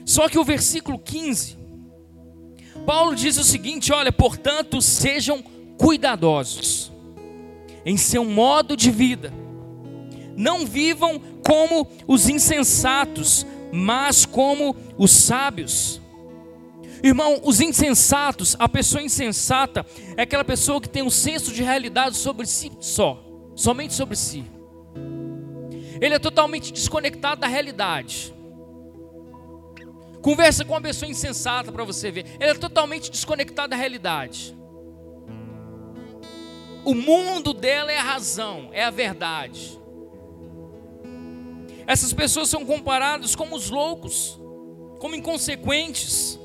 Só 0.05 0.29
que 0.29 0.39
o 0.39 0.45
versículo 0.45 0.99
15, 0.99 1.57
Paulo 2.85 3.17
diz 3.17 3.39
o 3.39 3.43
seguinte: 3.43 3.91
olha, 3.91 4.13
portanto, 4.13 4.83
sejam 4.83 5.43
cuidadosos 5.79 6.93
em 7.87 7.97
seu 7.97 8.23
modo 8.23 8.77
de 8.77 8.91
vida, 8.91 9.33
não 10.37 10.67
vivam 10.67 11.23
como 11.47 11.87
os 12.07 12.29
insensatos, 12.29 13.47
mas 13.73 14.25
como 14.25 14.75
os 14.97 15.11
sábios. 15.11 16.01
Irmão, 17.03 17.41
os 17.45 17.61
insensatos, 17.61 18.57
a 18.59 18.69
pessoa 18.69 19.03
insensata 19.03 19.85
é 20.17 20.23
aquela 20.23 20.45
pessoa 20.45 20.81
que 20.81 20.89
tem 20.89 21.03
um 21.03 21.11
senso 21.11 21.53
de 21.53 21.63
realidade 21.63 22.17
sobre 22.17 22.47
si 22.47 22.73
só, 22.81 23.23
somente 23.55 23.93
sobre 23.93 24.17
si. 24.17 24.45
Ele 26.01 26.15
é 26.15 26.19
totalmente 26.19 26.73
desconectado 26.73 27.43
da 27.43 27.47
realidade. 27.47 28.35
Conversa 30.23 30.65
com 30.65 30.73
uma 30.73 30.81
pessoa 30.81 31.11
insensata 31.11 31.71
para 31.71 31.85
você 31.85 32.11
ver. 32.11 32.25
Ele 32.41 32.51
é 32.51 32.55
totalmente 32.55 33.11
desconectado 33.11 33.69
da 33.69 33.77
realidade. 33.77 34.57
O 36.83 36.95
mundo 36.95 37.53
dela 37.53 37.93
é 37.93 37.99
a 37.99 38.03
razão, 38.03 38.71
é 38.73 38.83
a 38.83 38.91
verdade. 38.91 39.79
Essas 41.87 42.13
pessoas 42.13 42.49
são 42.49 42.65
comparadas 42.65 43.37
como 43.37 43.57
os 43.57 43.71
loucos, 43.71 44.41
como 44.99 45.15
inconsequentes. 45.15 46.39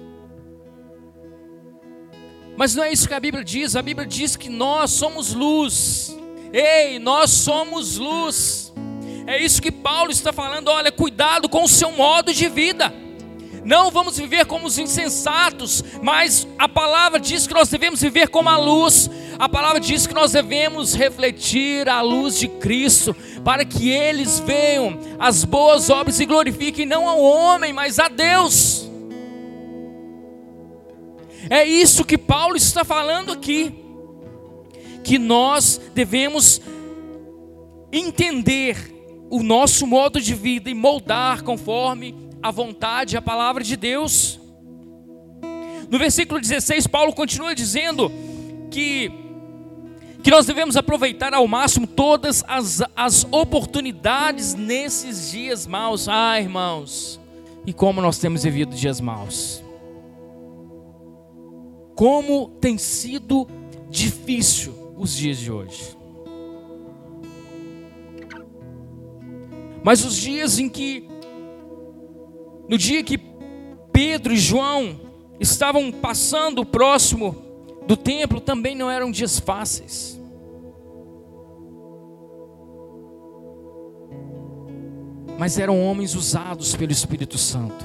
Mas 2.58 2.75
não 2.75 2.84
é 2.84 2.91
isso 2.91 3.08
que 3.08 3.13
a 3.13 3.19
Bíblia 3.19 3.43
diz. 3.43 3.75
A 3.75 3.81
Bíblia 3.81 4.05
diz 4.05 4.36
que 4.36 4.50
nós 4.50 4.91
somos 4.91 5.34
luz. 5.34 6.15
Ei, 6.51 7.00
nós 7.00 7.31
somos 7.31 7.98
luz. 7.98 8.74
É 9.25 9.41
isso 9.41 9.62
que 9.62 9.72
Paulo 9.72 10.12
está 10.12 10.34
falando. 10.34 10.67
Olha, 10.67 10.91
cuidado 10.91 11.48
com 11.48 11.63
o 11.63 11.69
seu 11.69 11.91
modo 11.91 12.34
de 12.34 12.50
vida. 12.50 12.93
Não 13.63 13.91
vamos 13.91 14.17
viver 14.17 14.46
como 14.46 14.67
os 14.67 14.77
insensatos, 14.77 15.84
mas 16.01 16.48
a 16.58 16.67
palavra 16.67 17.19
diz 17.19 17.46
que 17.46 17.53
nós 17.53 17.69
devemos 17.69 18.01
viver 18.01 18.29
como 18.29 18.50
a 18.50 18.58
luz. 18.58 19.10
A 19.39 19.48
palavra 19.48 19.79
diz 19.79 20.05
que 20.05 20.13
nós 20.13 20.34
devemos 20.34 20.93
refletir 20.93 21.88
a 21.88 22.01
luz 22.01 22.38
de 22.38 22.50
Cristo, 22.50 23.15
para 23.43 23.63
que 23.63 23.89
eles 23.89 24.39
vejam 24.39 25.00
as 25.17 25.46
boas 25.46 25.89
obras 25.89 26.19
e 26.19 26.25
glorifiquem 26.25 26.86
não 26.86 27.08
ao 27.08 27.22
homem, 27.22 27.72
mas 27.72 28.00
a 28.00 28.10
Deus. 28.10 28.89
É 31.50 31.63
isso 31.63 32.03
que 32.03 32.17
Paulo 32.17 32.58
está 32.58 32.84
falando 32.84 33.31
aqui. 33.31 33.74
Que 35.03 35.17
nós 35.17 35.79
devemos 35.93 36.62
entender 37.91 38.93
o 39.29 39.41
nosso 39.41 39.88
modo 39.88 40.19
de 40.19 40.34
vida 40.34 40.69
e 40.69 40.74
moldar 40.74 41.43
conforme 41.43 42.13
a 42.43 42.51
vontade, 42.51 43.15
a 43.15 43.22
palavra 43.22 43.63
de 43.63 43.77
Deus. 43.77 44.39
No 45.89 45.98
versículo 45.98 46.41
16, 46.41 46.88
Paulo 46.88 47.13
continua 47.13 47.55
dizendo 47.55 48.12
que, 48.69 49.29
que 50.24 50.32
nós 50.32 50.46
devemos 50.46 50.76
aproveitar 50.76 51.34
ao 51.34 51.48
máximo 51.48 51.88
todas 51.88 52.44
as, 52.48 52.82
as 52.96 53.26
oportunidades 53.32 54.54
nesses 54.54 55.32
dias 55.32 55.66
maus. 55.66 56.08
Ah, 56.08 56.40
irmãos, 56.40 57.20
e 57.66 57.74
como 57.74 58.02
nós 58.02 58.18
temos 58.18 58.44
vivido 58.44 58.76
dias 58.76 59.00
maus 59.00 59.64
como 62.00 62.48
tem 62.62 62.78
sido 62.78 63.46
difícil 63.90 64.74
os 64.98 65.18
dias 65.18 65.38
de 65.38 65.52
hoje. 65.52 65.98
Mas 69.84 70.06
os 70.06 70.16
dias 70.16 70.60
em 70.60 70.70
que, 70.70 71.10
no 72.70 72.78
dia 72.78 73.04
que 73.04 73.20
Pedro 73.92 74.32
e 74.32 74.38
João 74.38 74.98
estavam 75.42 75.92
passando 75.92 76.66
próximo 76.66 77.36
do 77.89 77.98
templo, 77.98 78.39
também 78.39 78.75
não 78.75 78.88
eram 78.88 79.10
dias 79.10 79.39
fáceis. 79.39 80.22
Mas 85.39 85.58
eram 85.58 85.84
homens 85.84 86.13
usados 86.13 86.75
pelo 86.75 86.91
Espírito 86.91 87.36
Santo. 87.36 87.84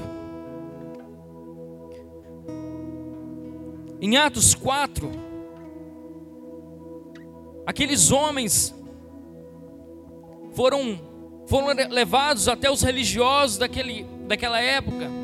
Em 3.98 4.18
Atos 4.18 4.54
4, 4.54 5.10
aqueles 7.64 8.12
homens 8.12 8.74
foram, 10.52 11.00
foram 11.46 11.68
levados 11.88 12.46
até 12.46 12.70
os 12.70 12.82
religiosos 12.82 13.56
daquele, 13.56 14.04
daquela 14.28 14.60
época. 14.60 15.23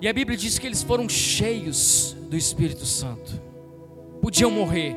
E 0.00 0.08
a 0.08 0.12
Bíblia 0.12 0.36
diz 0.36 0.58
que 0.58 0.66
eles 0.66 0.82
foram 0.82 1.08
cheios 1.08 2.16
do 2.28 2.36
Espírito 2.36 2.84
Santo. 2.84 3.40
Podiam 4.20 4.50
morrer, 4.50 4.96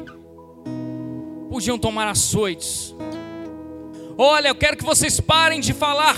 podiam 1.50 1.78
tomar 1.78 2.08
açoites. 2.08 2.96
Olha, 4.18 4.50
eu 4.50 4.56
quero 4.56 4.78
que 4.78 4.84
vocês 4.84 5.20
parem 5.20 5.60
de 5.60 5.74
falar 5.74 6.18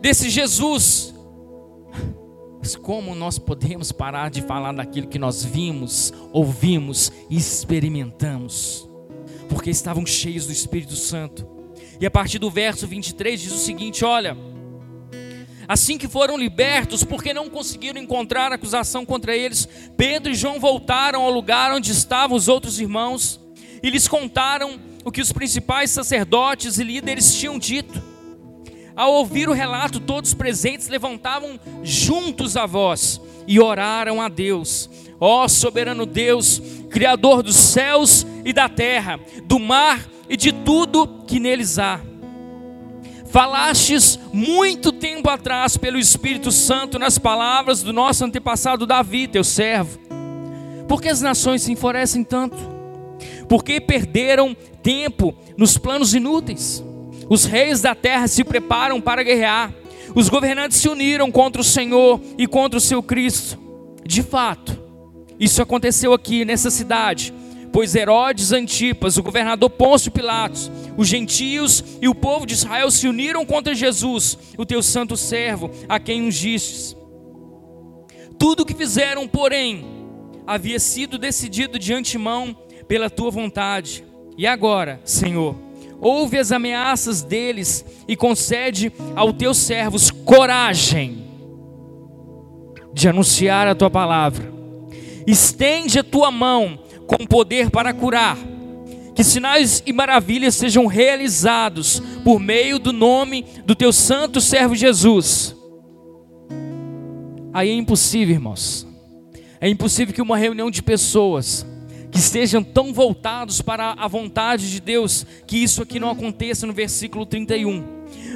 desse 0.00 0.28
Jesus 0.28 1.14
mas 2.66 2.74
como 2.74 3.14
nós 3.14 3.38
podemos 3.38 3.92
parar 3.92 4.28
de 4.28 4.42
falar 4.42 4.72
daquilo 4.72 5.06
que 5.06 5.20
nós 5.20 5.44
vimos, 5.44 6.12
ouvimos 6.32 7.12
e 7.30 7.36
experimentamos? 7.36 8.90
Porque 9.48 9.70
estavam 9.70 10.04
cheios 10.04 10.46
do 10.46 10.52
Espírito 10.52 10.96
Santo. 10.96 11.46
E 12.00 12.04
a 12.04 12.10
partir 12.10 12.40
do 12.40 12.50
verso 12.50 12.84
23 12.84 13.40
diz 13.40 13.52
o 13.52 13.58
seguinte: 13.58 14.04
Olha, 14.04 14.36
assim 15.68 15.98
que 15.98 16.08
foram 16.08 16.36
libertos, 16.36 17.02
porque 17.04 17.34
não 17.34 17.48
conseguiram 17.50 18.00
encontrar 18.00 18.52
acusação 18.52 19.04
contra 19.04 19.36
eles, 19.36 19.68
Pedro 19.96 20.32
e 20.32 20.34
João 20.34 20.60
voltaram 20.60 21.22
ao 21.22 21.30
lugar 21.30 21.72
onde 21.72 21.92
estavam 21.92 22.36
os 22.36 22.48
outros 22.48 22.80
irmãos 22.80 23.40
e 23.82 23.90
lhes 23.90 24.08
contaram 24.08 24.78
o 25.04 25.12
que 25.12 25.20
os 25.20 25.32
principais 25.32 25.90
sacerdotes 25.90 26.78
e 26.78 26.84
líderes 26.84 27.36
tinham 27.38 27.58
dito. 27.58 28.02
Ao 28.96 29.12
ouvir 29.12 29.48
o 29.48 29.52
relato, 29.52 30.00
todos 30.00 30.32
presentes 30.32 30.88
levantavam 30.88 31.60
juntos 31.82 32.56
a 32.56 32.64
voz 32.64 33.20
e 33.46 33.60
oraram 33.60 34.22
a 34.22 34.28
Deus. 34.28 34.88
Ó 35.20 35.44
oh, 35.44 35.48
soberano 35.48 36.06
Deus, 36.06 36.60
Criador 36.90 37.42
dos 37.42 37.56
céus 37.56 38.26
e 38.44 38.52
da 38.52 38.68
terra, 38.68 39.20
do 39.44 39.58
mar 39.58 40.00
e 40.28 40.36
de 40.36 40.52
tudo 40.52 41.24
que 41.26 41.38
neles 41.38 41.78
há. 41.78 42.00
Falastes 43.36 44.18
muito 44.32 44.90
tempo 44.90 45.28
atrás 45.28 45.76
pelo 45.76 45.98
Espírito 45.98 46.50
Santo 46.50 46.98
nas 46.98 47.18
palavras 47.18 47.82
do 47.82 47.92
nosso 47.92 48.24
antepassado 48.24 48.86
Davi, 48.86 49.28
teu 49.28 49.44
servo. 49.44 49.98
Por 50.88 51.02
que 51.02 51.10
as 51.10 51.20
nações 51.20 51.60
se 51.60 51.70
enfurecem 51.70 52.24
tanto? 52.24 52.56
Porque 53.46 53.78
perderam 53.78 54.56
tempo 54.82 55.34
nos 55.54 55.76
planos 55.76 56.14
inúteis. 56.14 56.82
Os 57.28 57.44
reis 57.44 57.82
da 57.82 57.94
terra 57.94 58.26
se 58.26 58.42
preparam 58.42 59.02
para 59.02 59.22
guerrear. 59.22 59.70
Os 60.14 60.30
governantes 60.30 60.78
se 60.78 60.88
uniram 60.88 61.30
contra 61.30 61.60
o 61.60 61.64
Senhor 61.64 62.18
e 62.38 62.46
contra 62.46 62.78
o 62.78 62.80
seu 62.80 63.02
Cristo. 63.02 63.58
De 64.02 64.22
fato, 64.22 64.80
isso 65.38 65.60
aconteceu 65.60 66.14
aqui 66.14 66.42
nessa 66.46 66.70
cidade, 66.70 67.34
pois 67.70 67.94
Herodes 67.94 68.52
Antipas, 68.52 69.18
o 69.18 69.22
governador 69.22 69.68
Pôncio 69.68 70.10
Pilatos, 70.10 70.70
os 70.96 71.08
gentios 71.08 71.84
e 72.00 72.08
o 72.08 72.14
povo 72.14 72.46
de 72.46 72.54
Israel 72.54 72.90
se 72.90 73.06
uniram 73.08 73.44
contra 73.44 73.74
Jesus, 73.74 74.38
o 74.56 74.64
teu 74.64 74.82
santo 74.82 75.16
servo, 75.16 75.70
a 75.88 75.98
quem 75.98 76.22
ungistes. 76.22 76.96
Tudo 78.38 78.62
o 78.62 78.66
que 78.66 78.74
fizeram, 78.74 79.26
porém, 79.26 79.84
havia 80.46 80.78
sido 80.78 81.18
decidido 81.18 81.78
de 81.78 81.92
antemão 81.92 82.56
pela 82.86 83.10
tua 83.10 83.30
vontade. 83.30 84.04
E 84.36 84.46
agora, 84.46 85.00
Senhor, 85.04 85.56
ouve 86.00 86.38
as 86.38 86.52
ameaças 86.52 87.22
deles 87.22 87.84
e 88.06 88.16
concede 88.16 88.92
aos 89.14 89.32
teus 89.34 89.56
servos 89.58 90.10
coragem 90.10 91.24
de 92.92 93.08
anunciar 93.08 93.66
a 93.66 93.74
tua 93.74 93.90
palavra. 93.90 94.52
Estende 95.26 95.98
a 95.98 96.04
tua 96.04 96.30
mão 96.30 96.78
com 97.06 97.26
poder 97.26 97.70
para 97.70 97.92
curar. 97.92 98.38
Que 99.16 99.24
sinais 99.24 99.82
e 99.86 99.92
maravilhas 99.94 100.54
sejam 100.54 100.86
realizados 100.86 102.02
por 102.22 102.38
meio 102.38 102.78
do 102.78 102.92
nome 102.92 103.46
do 103.64 103.74
teu 103.74 103.92
santo 103.92 104.42
servo 104.42 104.76
Jesus. 104.76 105.56
Aí 107.52 107.70
é 107.70 107.74
impossível, 107.74 108.34
irmãos. 108.34 108.86
É 109.58 109.68
impossível 109.68 110.14
que 110.14 110.20
uma 110.20 110.36
reunião 110.36 110.70
de 110.70 110.82
pessoas 110.82 111.66
que 112.10 112.18
estejam 112.18 112.62
tão 112.62 112.92
voltados 112.92 113.62
para 113.62 113.92
a 113.92 114.06
vontade 114.06 114.70
de 114.70 114.80
Deus, 114.80 115.24
que 115.46 115.56
isso 115.56 115.82
aqui 115.82 115.98
não 115.98 116.10
aconteça 116.10 116.66
no 116.66 116.74
versículo 116.74 117.24
31. 117.24 117.82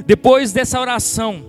Depois 0.07 0.51
dessa 0.51 0.81
oração, 0.81 1.45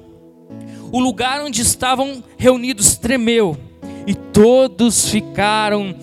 o 0.92 1.00
lugar 1.00 1.42
onde 1.42 1.62
estavam 1.62 2.22
reunidos 2.38 2.98
tremeu, 2.98 3.58
e 4.06 4.14
todos 4.14 5.10
ficaram 5.10 5.96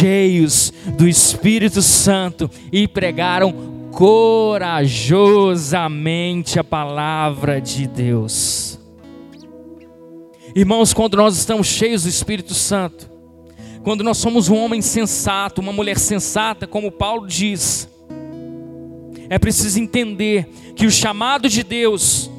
cheios 0.00 0.72
do 0.96 1.06
Espírito 1.06 1.82
Santo 1.82 2.50
e 2.72 2.88
pregaram 2.88 3.52
corajosamente 3.92 6.58
a 6.58 6.64
palavra 6.64 7.60
de 7.60 7.86
Deus. 7.86 8.80
Irmãos, 10.54 10.94
quando 10.94 11.18
nós 11.18 11.36
estamos 11.36 11.66
cheios 11.66 12.04
do 12.04 12.08
Espírito 12.08 12.54
Santo, 12.54 13.10
quando 13.82 14.02
nós 14.02 14.16
somos 14.16 14.48
um 14.48 14.56
homem 14.56 14.80
sensato, 14.80 15.60
uma 15.60 15.72
mulher 15.72 15.98
sensata, 15.98 16.66
como 16.66 16.90
Paulo 16.90 17.26
diz, 17.26 17.86
é 19.28 19.38
preciso 19.38 19.78
entender 19.78 20.48
que 20.74 20.86
o 20.86 20.90
chamado 20.90 21.46
de 21.46 21.62
Deus 21.62 22.30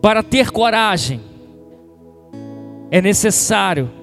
para 0.00 0.22
ter 0.22 0.52
coragem 0.52 1.20
é 2.88 3.02
necessário 3.02 3.97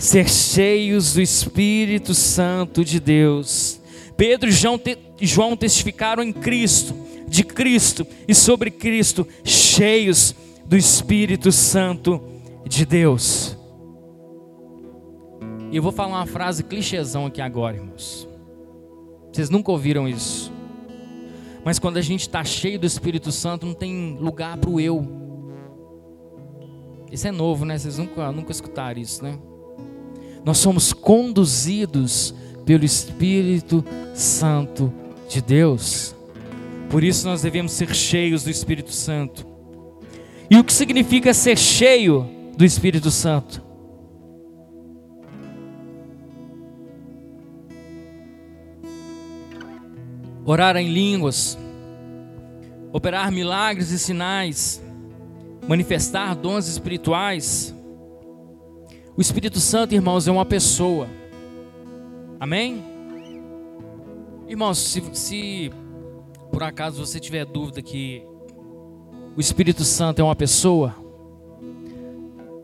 ser 0.00 0.28
cheios 0.30 1.12
do 1.12 1.20
Espírito 1.20 2.14
Santo 2.14 2.82
de 2.82 2.98
Deus. 2.98 3.78
Pedro 4.16 4.48
e 4.48 5.26
João 5.26 5.56
testificaram 5.56 6.22
em 6.22 6.32
Cristo, 6.32 6.94
de 7.28 7.44
Cristo 7.44 8.06
e 8.26 8.34
sobre 8.34 8.70
Cristo, 8.70 9.28
cheios 9.44 10.34
do 10.64 10.76
Espírito 10.76 11.52
Santo 11.52 12.20
de 12.66 12.86
Deus. 12.86 13.56
E 15.70 15.76
eu 15.76 15.82
vou 15.82 15.92
falar 15.92 16.16
uma 16.16 16.26
frase 16.26 16.64
clichêzão 16.64 17.26
aqui 17.26 17.42
agora, 17.42 17.76
irmãos. 17.76 18.26
Vocês 19.30 19.50
nunca 19.50 19.70
ouviram 19.70 20.08
isso. 20.08 20.50
Mas 21.62 21.78
quando 21.78 21.98
a 21.98 22.02
gente 22.02 22.22
está 22.22 22.42
cheio 22.42 22.78
do 22.78 22.86
Espírito 22.86 23.30
Santo, 23.30 23.66
não 23.66 23.74
tem 23.74 24.16
lugar 24.18 24.56
para 24.56 24.70
o 24.70 24.80
eu. 24.80 25.06
Isso 27.12 27.28
é 27.28 27.30
novo, 27.30 27.66
né? 27.66 27.76
Vocês 27.76 27.98
nunca, 27.98 28.32
nunca 28.32 28.50
escutaram 28.50 28.98
isso, 28.98 29.22
né? 29.22 29.38
Nós 30.44 30.58
somos 30.58 30.92
conduzidos 30.92 32.34
pelo 32.64 32.84
Espírito 32.84 33.84
Santo 34.14 34.92
de 35.28 35.40
Deus. 35.40 36.14
Por 36.88 37.04
isso 37.04 37.26
nós 37.26 37.42
devemos 37.42 37.72
ser 37.72 37.94
cheios 37.94 38.42
do 38.42 38.50
Espírito 38.50 38.92
Santo. 38.92 39.46
E 40.50 40.56
o 40.56 40.64
que 40.64 40.72
significa 40.72 41.32
ser 41.32 41.56
cheio 41.56 42.28
do 42.56 42.64
Espírito 42.64 43.10
Santo? 43.10 43.62
Orar 50.44 50.76
em 50.76 50.92
línguas, 50.92 51.56
operar 52.92 53.30
milagres 53.30 53.92
e 53.92 53.98
sinais, 53.98 54.82
manifestar 55.68 56.34
dons 56.34 56.66
espirituais. 56.66 57.72
O 59.20 59.22
Espírito 59.22 59.60
Santo, 59.60 59.94
irmãos, 59.94 60.26
é 60.26 60.32
uma 60.32 60.46
pessoa. 60.46 61.06
Amém? 62.40 62.82
Irmãos, 64.48 64.78
se, 64.78 65.02
se 65.12 65.70
por 66.50 66.62
acaso 66.62 67.04
você 67.04 67.20
tiver 67.20 67.44
dúvida 67.44 67.82
que 67.82 68.22
o 69.36 69.38
Espírito 69.40 69.84
Santo 69.84 70.22
é 70.22 70.24
uma 70.24 70.34
pessoa, 70.34 70.94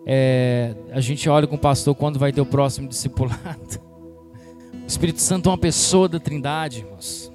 é, 0.07 0.75
a 0.93 1.01
gente 1.03 1.29
olha 1.29 1.47
com 1.47 1.57
o 1.57 1.59
pastor 1.59 1.95
quando 1.95 2.19
vai 2.19 2.33
ter 2.33 2.41
o 2.41 2.47
próximo 2.47 2.89
discipulado. 2.89 3.79
O 4.73 4.87
Espírito 4.87 5.21
Santo 5.21 5.51
é 5.51 5.53
uma 5.53 5.59
pessoa 5.59 6.09
da 6.09 6.19
Trindade, 6.19 6.79
irmãos. 6.79 7.31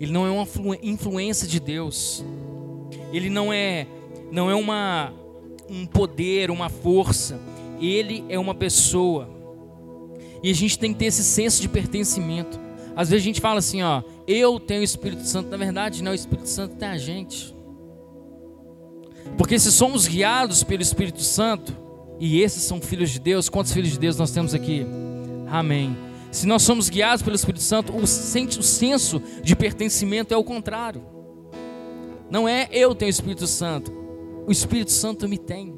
Ele 0.00 0.10
não 0.10 0.26
é 0.26 0.30
uma 0.30 0.76
influência 0.82 1.46
de 1.46 1.60
Deus. 1.60 2.24
Ele 3.12 3.30
não 3.30 3.52
é 3.52 3.86
não 4.32 4.50
é 4.50 4.56
uma 4.56 5.12
um 5.70 5.86
poder, 5.86 6.50
uma 6.50 6.68
força. 6.68 7.38
Ele 7.80 8.24
é 8.28 8.38
uma 8.38 8.54
pessoa. 8.54 9.28
E 10.42 10.50
a 10.50 10.54
gente 10.54 10.78
tem 10.78 10.92
que 10.92 10.98
ter 10.98 11.06
esse 11.06 11.24
senso 11.24 11.60
de 11.60 11.68
pertencimento. 11.68 12.58
Às 12.94 13.10
vezes 13.10 13.22
a 13.22 13.26
gente 13.26 13.40
fala 13.40 13.58
assim, 13.58 13.82
ó, 13.82 14.02
eu 14.26 14.58
tenho 14.58 14.80
o 14.80 14.84
Espírito 14.84 15.24
Santo. 15.24 15.48
Na 15.48 15.56
verdade, 15.56 16.02
não, 16.02 16.12
o 16.12 16.14
Espírito 16.14 16.48
Santo 16.48 16.76
tem 16.76 16.88
a 16.88 16.98
gente. 16.98 17.54
Porque 19.36 19.58
se 19.58 19.70
somos 19.70 20.06
guiados 20.06 20.64
pelo 20.64 20.82
Espírito 20.82 21.22
Santo, 21.22 21.76
e 22.18 22.40
esses 22.40 22.62
são 22.62 22.80
filhos 22.80 23.10
de 23.10 23.20
Deus, 23.20 23.48
quantos 23.48 23.72
filhos 23.72 23.92
de 23.92 23.98
Deus 23.98 24.16
nós 24.16 24.30
temos 24.30 24.54
aqui? 24.54 24.84
Amém. 25.48 25.96
Se 26.30 26.46
nós 26.46 26.62
somos 26.62 26.88
guiados 26.88 27.22
pelo 27.22 27.36
Espírito 27.36 27.62
Santo, 27.62 27.96
o, 27.96 28.06
senso 28.06 29.22
de 29.42 29.56
pertencimento 29.56 30.34
é 30.34 30.36
o 30.36 30.44
contrário. 30.44 31.02
Não 32.30 32.48
é 32.48 32.68
eu 32.70 32.94
tenho 32.94 33.08
o 33.08 33.10
Espírito 33.10 33.46
Santo, 33.46 33.92
o 34.46 34.52
Espírito 34.52 34.90
Santo 34.90 35.28
me 35.28 35.38
tem. 35.38 35.74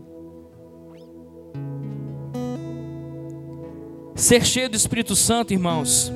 Ser 4.21 4.45
cheio 4.45 4.69
do 4.69 4.77
Espírito 4.77 5.17
Santo, 5.17 5.55
irmãos, 5.55 6.13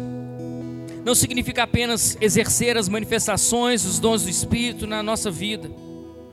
não 1.06 1.14
significa 1.14 1.62
apenas 1.62 2.18
exercer 2.20 2.76
as 2.76 2.86
manifestações, 2.86 3.82
os 3.86 3.98
dons 3.98 4.24
do 4.24 4.28
Espírito 4.28 4.86
na 4.86 5.02
nossa 5.02 5.30
vida. 5.30 5.70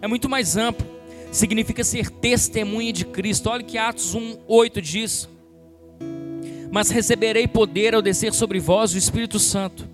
É 0.01 0.05
muito 0.05 0.27
mais 0.27 0.57
amplo. 0.57 0.85
Significa 1.31 1.81
ser 1.81 2.09
testemunha 2.09 2.91
de 2.91 3.05
Cristo. 3.05 3.49
Olha 3.49 3.63
que 3.63 3.77
Atos 3.77 4.13
1:8 4.13 4.81
diz: 4.81 5.29
Mas 6.69 6.89
receberei 6.89 7.47
poder 7.47 7.95
ao 7.95 8.01
descer 8.01 8.33
sobre 8.33 8.59
vós 8.59 8.93
o 8.93 8.97
Espírito 8.97 9.39
Santo, 9.39 9.87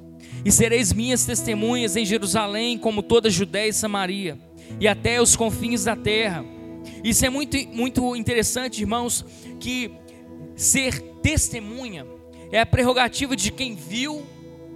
e 0.43 0.51
sereis 0.51 0.91
minhas 0.91 1.25
testemunhas 1.25 1.95
em 1.95 2.03
Jerusalém, 2.03 2.79
como 2.79 3.03
toda 3.03 3.29
Judéia 3.29 3.69
e 3.69 3.73
Samaria, 3.73 4.35
e 4.79 4.87
até 4.87 5.21
os 5.21 5.35
confins 5.35 5.83
da 5.83 5.95
terra. 5.95 6.43
Isso 7.03 7.23
é 7.23 7.29
muito, 7.29 7.55
muito 7.67 8.15
interessante, 8.15 8.81
irmãos, 8.81 9.23
que 9.59 9.91
ser 10.55 11.16
testemunha 11.27 12.07
é 12.53 12.61
a 12.61 12.65
prerrogativa 12.65 13.35
de 13.35 13.51
quem 13.51 13.75
viu 13.75 14.25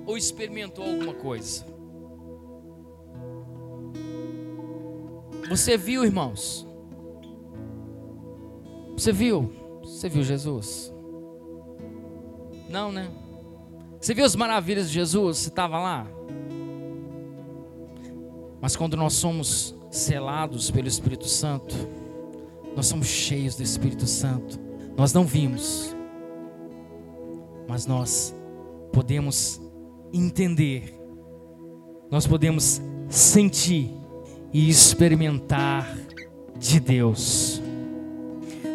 ou 0.06 0.18
experimentou 0.18 0.84
alguma 0.84 1.14
coisa. 1.14 1.66
Você 5.50 5.78
viu, 5.78 6.04
irmãos? 6.04 6.68
Você 8.98 9.14
viu? 9.14 9.50
Você 9.82 10.10
viu 10.10 10.24
Jesus? 10.24 10.94
Não, 12.68 12.92
né? 12.92 13.10
Você 14.02 14.14
viu 14.14 14.26
as 14.26 14.36
maravilhas 14.36 14.90
de 14.90 14.96
Jesus? 14.96 15.38
Você 15.38 15.48
estava 15.48 15.80
lá? 15.80 16.06
Mas 18.60 18.76
quando 18.76 18.98
nós 18.98 19.14
somos 19.14 19.74
selados 19.90 20.70
pelo 20.70 20.90
Espírito 20.90 21.30
Santo, 21.30 21.74
nós 22.76 22.88
somos 22.88 23.08
cheios 23.08 23.56
do 23.56 23.64
Espírito 23.64 24.06
Santo. 24.06 24.60
Nós 24.98 25.14
não 25.14 25.26
vimos, 25.26 25.96
mas 27.72 27.88
nós 27.88 28.36
podemos 28.92 29.62
entender, 30.12 30.94
nós 32.12 32.28
podemos 32.28 32.82
sentir 33.08 33.90
e 34.52 34.70
experimentar 34.70 35.98
de 36.60 36.82
Deus. 36.82 37.62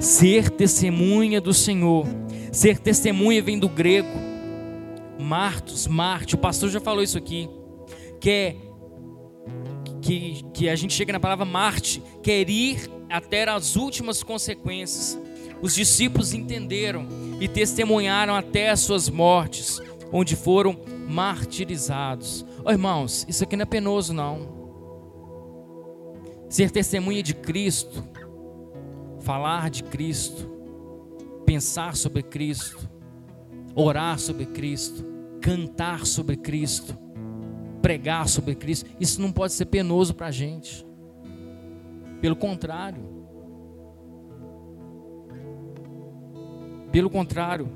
Ser 0.00 0.48
testemunha 0.48 1.42
do 1.42 1.52
Senhor, 1.52 2.06
ser 2.50 2.78
testemunha 2.78 3.42
vem 3.42 3.58
do 3.58 3.68
grego, 3.68 4.08
Martos, 5.20 5.86
Marte, 5.86 6.34
o 6.34 6.38
pastor 6.38 6.70
já 6.70 6.80
falou 6.80 7.02
isso 7.02 7.18
aqui, 7.18 7.50
que 8.18 8.30
é 8.30 8.56
que, 10.00 10.42
que 10.54 10.68
a 10.70 10.74
gente 10.74 10.94
chega 10.94 11.12
na 11.12 11.20
palavra 11.20 11.44
Marte, 11.44 12.02
quer 12.22 12.48
ir 12.48 12.90
até 13.10 13.46
as 13.46 13.76
últimas 13.76 14.22
consequências. 14.22 15.20
Os 15.60 15.74
discípulos 15.74 16.32
entenderam 16.32 17.25
e 17.40 17.48
testemunharam 17.48 18.34
até 18.34 18.70
as 18.70 18.80
suas 18.80 19.08
mortes, 19.08 19.80
onde 20.12 20.34
foram 20.34 20.78
martirizados. 21.08 22.44
Oh, 22.64 22.70
irmãos, 22.70 23.24
isso 23.28 23.44
aqui 23.44 23.56
não 23.56 23.62
é 23.62 23.66
penoso, 23.66 24.12
não. 24.12 24.56
Ser 26.48 26.70
testemunha 26.70 27.22
de 27.22 27.34
Cristo, 27.34 28.04
falar 29.20 29.70
de 29.70 29.82
Cristo, 29.82 30.48
pensar 31.44 31.96
sobre 31.96 32.22
Cristo, 32.22 32.88
orar 33.74 34.18
sobre 34.18 34.46
Cristo, 34.46 35.04
cantar 35.40 36.06
sobre 36.06 36.36
Cristo, 36.36 36.96
pregar 37.82 38.28
sobre 38.28 38.54
Cristo, 38.54 38.88
isso 38.98 39.20
não 39.20 39.30
pode 39.30 39.52
ser 39.52 39.66
penoso 39.66 40.14
para 40.14 40.28
a 40.28 40.30
gente. 40.30 40.86
Pelo 42.20 42.34
contrário, 42.34 43.15
Pelo 46.96 47.10
contrário, 47.10 47.68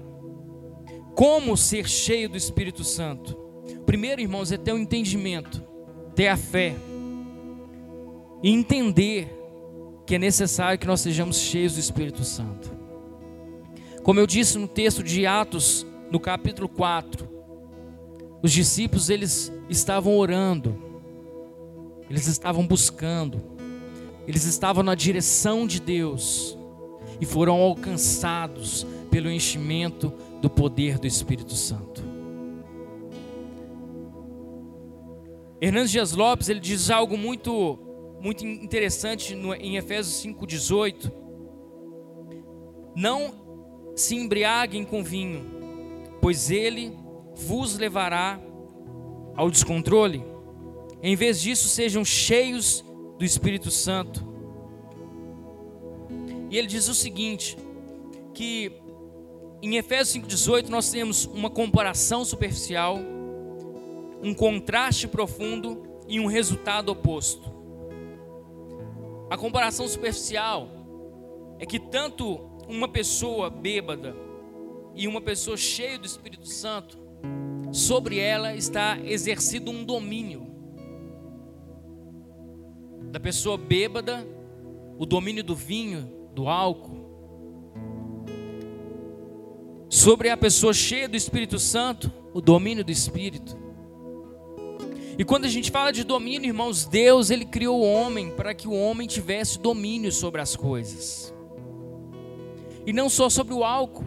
como 1.14 1.54
ser 1.54 1.86
cheio 1.86 2.26
do 2.26 2.38
Espírito 2.38 2.82
Santo? 2.82 3.36
Primeiro, 3.84 4.22
irmãos, 4.22 4.50
é 4.50 4.56
ter 4.56 4.72
o 4.72 4.76
um 4.76 4.78
entendimento, 4.78 5.62
ter 6.14 6.28
a 6.28 6.38
fé 6.38 6.74
e 8.42 8.50
entender 8.50 9.30
que 10.06 10.14
é 10.14 10.18
necessário 10.18 10.78
que 10.78 10.86
nós 10.86 11.02
sejamos 11.02 11.36
cheios 11.36 11.74
do 11.74 11.80
Espírito 11.80 12.24
Santo. 12.24 12.74
Como 14.02 14.18
eu 14.18 14.26
disse 14.26 14.56
no 14.56 14.66
texto 14.66 15.02
de 15.02 15.26
Atos, 15.26 15.86
no 16.10 16.18
capítulo 16.18 16.66
4, 16.66 17.28
os 18.42 18.50
discípulos 18.50 19.10
eles 19.10 19.52
estavam 19.68 20.16
orando, 20.16 20.82
eles 22.08 22.26
estavam 22.26 22.66
buscando, 22.66 23.38
eles 24.26 24.44
estavam 24.44 24.82
na 24.82 24.94
direção 24.94 25.66
de 25.66 25.78
Deus 25.78 26.56
e 27.20 27.26
foram 27.26 27.60
alcançados 27.60 28.86
pelo 29.10 29.30
enchimento 29.30 30.12
do 30.40 30.48
poder 30.48 30.98
do 30.98 31.06
Espírito 31.06 31.54
Santo. 31.54 32.02
Hernandes 35.60 35.90
Dias 35.90 36.12
Lopes 36.12 36.48
ele 36.48 36.60
diz 36.60 36.90
algo 36.90 37.18
muito 37.18 37.78
muito 38.20 38.46
interessante 38.46 39.34
no, 39.34 39.54
em 39.54 39.76
Efésios 39.76 40.22
5:18. 40.22 41.10
Não 42.94 43.34
se 43.94 44.14
embriaguem 44.14 44.84
com 44.84 45.02
vinho, 45.02 45.44
pois 46.20 46.50
ele 46.50 46.96
vos 47.34 47.76
levará 47.76 48.40
ao 49.34 49.50
descontrole. 49.50 50.24
Em 51.02 51.16
vez 51.16 51.40
disso, 51.40 51.68
sejam 51.68 52.04
cheios 52.04 52.84
do 53.18 53.24
Espírito 53.24 53.70
Santo. 53.70 54.28
E 56.50 56.58
ele 56.58 56.66
diz 56.66 56.88
o 56.88 56.94
seguinte: 56.94 57.56
que 58.34 58.79
em 59.62 59.76
Efésios 59.76 60.24
5,18 60.24 60.68
nós 60.68 60.90
temos 60.90 61.26
uma 61.26 61.50
comparação 61.50 62.24
superficial, 62.24 62.98
um 64.22 64.34
contraste 64.34 65.06
profundo 65.06 65.82
em 66.08 66.20
um 66.20 66.26
resultado 66.26 66.90
oposto. 66.90 67.50
A 69.28 69.36
comparação 69.36 69.86
superficial 69.86 70.68
é 71.58 71.66
que 71.66 71.78
tanto 71.78 72.40
uma 72.68 72.88
pessoa 72.88 73.50
bêbada 73.50 74.16
e 74.94 75.06
uma 75.06 75.20
pessoa 75.20 75.56
cheia 75.56 75.98
do 75.98 76.06
Espírito 76.06 76.48
Santo, 76.48 76.98
sobre 77.72 78.18
ela 78.18 78.54
está 78.54 78.98
exercido 79.04 79.70
um 79.70 79.84
domínio. 79.84 80.46
Da 83.10 83.20
pessoa 83.20 83.56
bêbada, 83.56 84.26
o 84.98 85.06
domínio 85.06 85.44
do 85.44 85.54
vinho, 85.54 86.28
do 86.34 86.48
álcool. 86.48 86.99
Sobre 89.90 90.30
a 90.30 90.36
pessoa 90.36 90.72
cheia 90.72 91.08
do 91.08 91.16
Espírito 91.16 91.58
Santo, 91.58 92.12
o 92.32 92.40
domínio 92.40 92.84
do 92.84 92.92
Espírito. 92.92 93.58
E 95.18 95.24
quando 95.24 95.46
a 95.46 95.48
gente 95.48 95.68
fala 95.68 95.92
de 95.92 96.04
domínio, 96.04 96.46
irmãos, 96.46 96.84
Deus 96.84 97.28
ele 97.28 97.44
criou 97.44 97.80
o 97.80 97.84
homem 97.84 98.30
para 98.30 98.54
que 98.54 98.68
o 98.68 98.72
homem 98.72 99.08
tivesse 99.08 99.58
domínio 99.58 100.12
sobre 100.12 100.40
as 100.40 100.54
coisas. 100.54 101.34
E 102.86 102.92
não 102.92 103.10
só 103.10 103.28
sobre 103.28 103.52
o 103.52 103.64
álcool. 103.64 104.06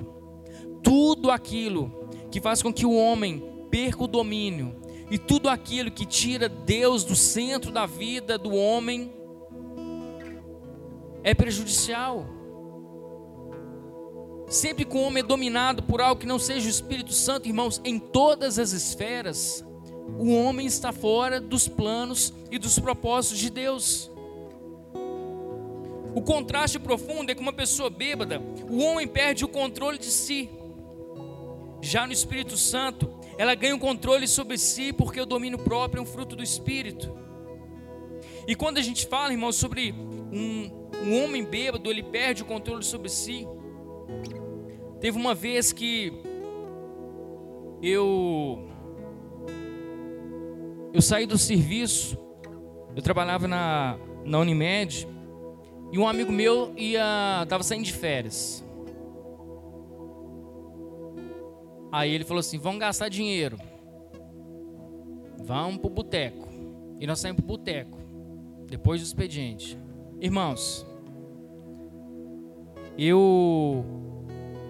Tudo 0.82 1.30
aquilo 1.30 2.10
que 2.32 2.40
faz 2.40 2.64
com 2.64 2.74
que 2.74 2.86
o 2.86 2.96
homem 2.96 3.44
perca 3.70 4.06
o 4.06 4.08
domínio 4.08 4.80
e 5.12 5.18
tudo 5.18 5.50
aquilo 5.50 5.92
que 5.92 6.06
tira 6.06 6.48
Deus 6.48 7.04
do 7.04 7.16
centro 7.16 7.72
da 7.72 7.86
vida 7.86 8.38
do 8.38 8.56
homem 8.56 9.14
é 11.24 11.34
prejudicial. 11.34 12.26
Sempre 14.54 14.86
que 14.86 14.96
o 14.96 15.02
homem 15.02 15.24
é 15.24 15.26
dominado 15.26 15.82
por 15.82 16.00
algo 16.00 16.22
que 16.22 16.28
não 16.28 16.38
seja 16.38 16.68
o 16.68 16.70
Espírito 16.70 17.12
Santo, 17.12 17.48
irmãos, 17.48 17.82
em 17.84 17.98
todas 17.98 18.60
as 18.60 18.72
esferas, 18.72 19.66
o 20.20 20.32
homem 20.32 20.68
está 20.68 20.92
fora 20.92 21.42
dos 21.42 21.68
planos 21.68 22.32
e 22.52 22.60
dos 22.60 22.78
propósitos 22.78 23.40
de 23.40 23.50
Deus. 23.50 24.12
O 26.14 26.22
contraste 26.22 26.78
profundo 26.78 27.32
é 27.32 27.36
que 27.36 27.42
uma 27.42 27.52
pessoa 27.52 27.90
bêbada, 27.90 28.40
o 28.70 28.78
homem 28.78 29.08
perde 29.08 29.44
o 29.44 29.48
controle 29.48 29.98
de 29.98 30.12
si. 30.12 30.48
Já 31.82 32.06
no 32.06 32.14
Espírito 32.14 32.56
Santo, 32.56 33.10
ela 33.40 33.56
ganha 33.56 33.76
o 33.76 33.80
controle 33.80 34.28
sobre 34.28 34.60
si, 34.60 34.94
porque 34.94 35.20
o 35.20 35.26
domínio 35.26 35.58
próprio 35.58 36.00
é 36.00 36.04
um 36.04 36.06
fruto 36.06 36.36
do 36.36 36.44
Espírito. 36.44 37.12
E 38.48 38.56
quando 38.56 38.78
a 38.78 38.84
gente 38.84 39.08
fala, 39.08 39.32
irmão, 39.32 39.52
sobre 39.52 39.92
um, 39.92 40.70
um 41.04 41.24
homem 41.24 41.44
bêbado, 41.44 41.90
ele 41.90 42.04
perde 42.04 42.44
o 42.44 42.46
controle 42.46 42.84
sobre 42.84 43.10
si. 43.10 43.48
Teve 45.04 45.18
uma 45.18 45.36
vez 45.36 45.74
que 45.74 46.14
eu 47.82 48.70
eu 50.94 51.02
saí 51.02 51.26
do 51.26 51.38
serviço, 51.38 52.18
eu 52.96 53.02
trabalhava 53.02 53.46
na, 53.46 54.00
na 54.24 54.40
Unimed, 54.40 55.06
e 55.92 56.00
um 56.00 56.08
amigo 56.08 56.32
meu 56.32 56.74
ia 56.78 57.42
estava 57.44 57.64
saindo 57.64 57.84
de 57.84 57.92
férias. 57.92 58.64
Aí 61.92 62.14
ele 62.14 62.24
falou 62.24 62.40
assim: 62.40 62.58
vamos 62.58 62.80
gastar 62.80 63.10
dinheiro. 63.10 63.58
Vamos 65.38 65.80
pro 65.80 65.90
boteco. 65.90 66.48
E 66.98 67.06
nós 67.06 67.20
saímos 67.20 67.42
pro 67.42 67.58
boteco. 67.58 67.98
Depois 68.70 69.02
do 69.02 69.04
expediente. 69.04 69.78
Irmãos, 70.22 70.88
eu 72.98 74.13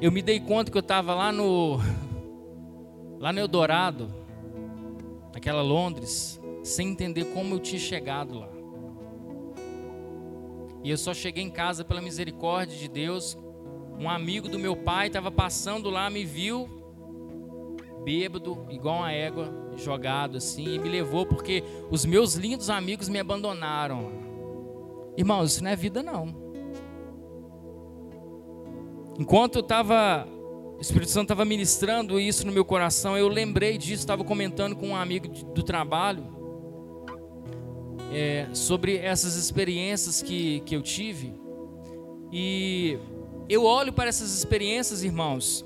eu 0.03 0.11
me 0.11 0.21
dei 0.21 0.37
conta 0.37 0.69
que 0.69 0.77
eu 0.77 0.81
estava 0.81 1.15
lá 1.15 1.31
no 1.31 1.77
lá 3.17 3.31
no 3.31 3.39
Eldorado, 3.39 4.13
naquela 5.33 5.61
Londres, 5.61 6.41
sem 6.61 6.89
entender 6.89 7.23
como 7.33 7.55
eu 7.55 7.59
tinha 7.59 7.79
chegado 7.79 8.37
lá. 8.37 8.49
E 10.83 10.89
eu 10.89 10.97
só 10.97 11.13
cheguei 11.13 11.41
em 11.41 11.49
casa 11.49 11.85
pela 11.85 12.01
misericórdia 12.01 12.77
de 12.77 12.89
Deus. 12.89 13.37
Um 13.97 14.09
amigo 14.09 14.49
do 14.49 14.59
meu 14.59 14.75
pai 14.75 15.07
estava 15.07 15.31
passando 15.31 15.89
lá, 15.89 16.09
me 16.09 16.25
viu, 16.25 16.67
bêbado, 18.03 18.67
igual 18.69 18.97
uma 18.97 19.11
égua, 19.13 19.53
jogado 19.77 20.35
assim, 20.35 20.75
e 20.75 20.79
me 20.79 20.89
levou 20.89 21.25
porque 21.25 21.63
os 21.89 22.03
meus 22.03 22.33
lindos 22.33 22.69
amigos 22.69 23.07
me 23.07 23.19
abandonaram. 23.19 24.11
Irmãos, 25.15 25.53
isso 25.53 25.63
não 25.63 25.71
é 25.71 25.77
vida 25.77 26.03
não. 26.03 26.42
Enquanto 29.19 29.55
eu 29.55 29.61
estava, 29.61 30.27
o 30.77 30.81
Espírito 30.81 31.11
Santo 31.11 31.25
estava 31.25 31.45
ministrando 31.45 32.19
isso 32.19 32.45
no 32.45 32.51
meu 32.51 32.65
coração, 32.65 33.17
eu 33.17 33.27
lembrei 33.27 33.77
disso, 33.77 34.01
estava 34.01 34.23
comentando 34.23 34.75
com 34.75 34.89
um 34.89 34.95
amigo 34.95 35.27
do 35.27 35.61
trabalho 35.61 36.23
é, 38.11 38.47
sobre 38.53 38.97
essas 38.97 39.35
experiências 39.35 40.21
que, 40.21 40.61
que 40.61 40.75
eu 40.75 40.81
tive. 40.81 41.33
E 42.31 42.97
eu 43.47 43.63
olho 43.63 43.93
para 43.93 44.09
essas 44.09 44.35
experiências, 44.35 45.03
irmãos, 45.03 45.65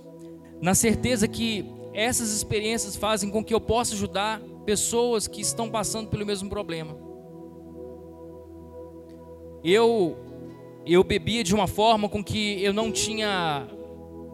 na 0.61 0.75
certeza 0.75 1.27
que 1.27 1.65
essas 1.93 2.31
experiências 2.31 2.95
fazem 2.95 3.29
com 3.29 3.43
que 3.43 3.53
eu 3.53 3.61
possa 3.61 3.93
ajudar 3.93 4.41
pessoas 4.65 5.27
que 5.27 5.41
estão 5.41 5.69
passando 5.69 6.09
pelo 6.09 6.25
mesmo 6.25 6.49
problema. 6.49 6.97
Eu 9.63 10.17
eu 10.93 11.03
bebia 11.03 11.43
de 11.43 11.53
uma 11.53 11.67
forma 11.67 12.07
com 12.07 12.23
que 12.23 12.63
eu 12.63 12.73
não 12.73 12.91
tinha 12.91 13.67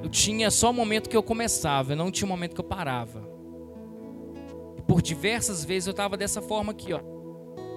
eu 0.01 0.09
tinha 0.09 0.51
só 0.51 0.69
o 0.69 0.73
momento 0.73 1.09
que 1.09 1.15
eu 1.15 1.23
começava, 1.23 1.93
eu 1.93 1.95
não 1.95 2.11
tinha 2.11 2.25
o 2.25 2.29
momento 2.29 2.53
que 2.53 2.59
eu 2.59 2.65
parava. 2.65 3.21
Por 4.85 5.01
diversas 5.01 5.63
vezes 5.63 5.87
eu 5.87 5.91
estava 5.91 6.17
dessa 6.17 6.41
forma 6.41 6.73
aqui, 6.73 6.91
ó, 6.91 6.99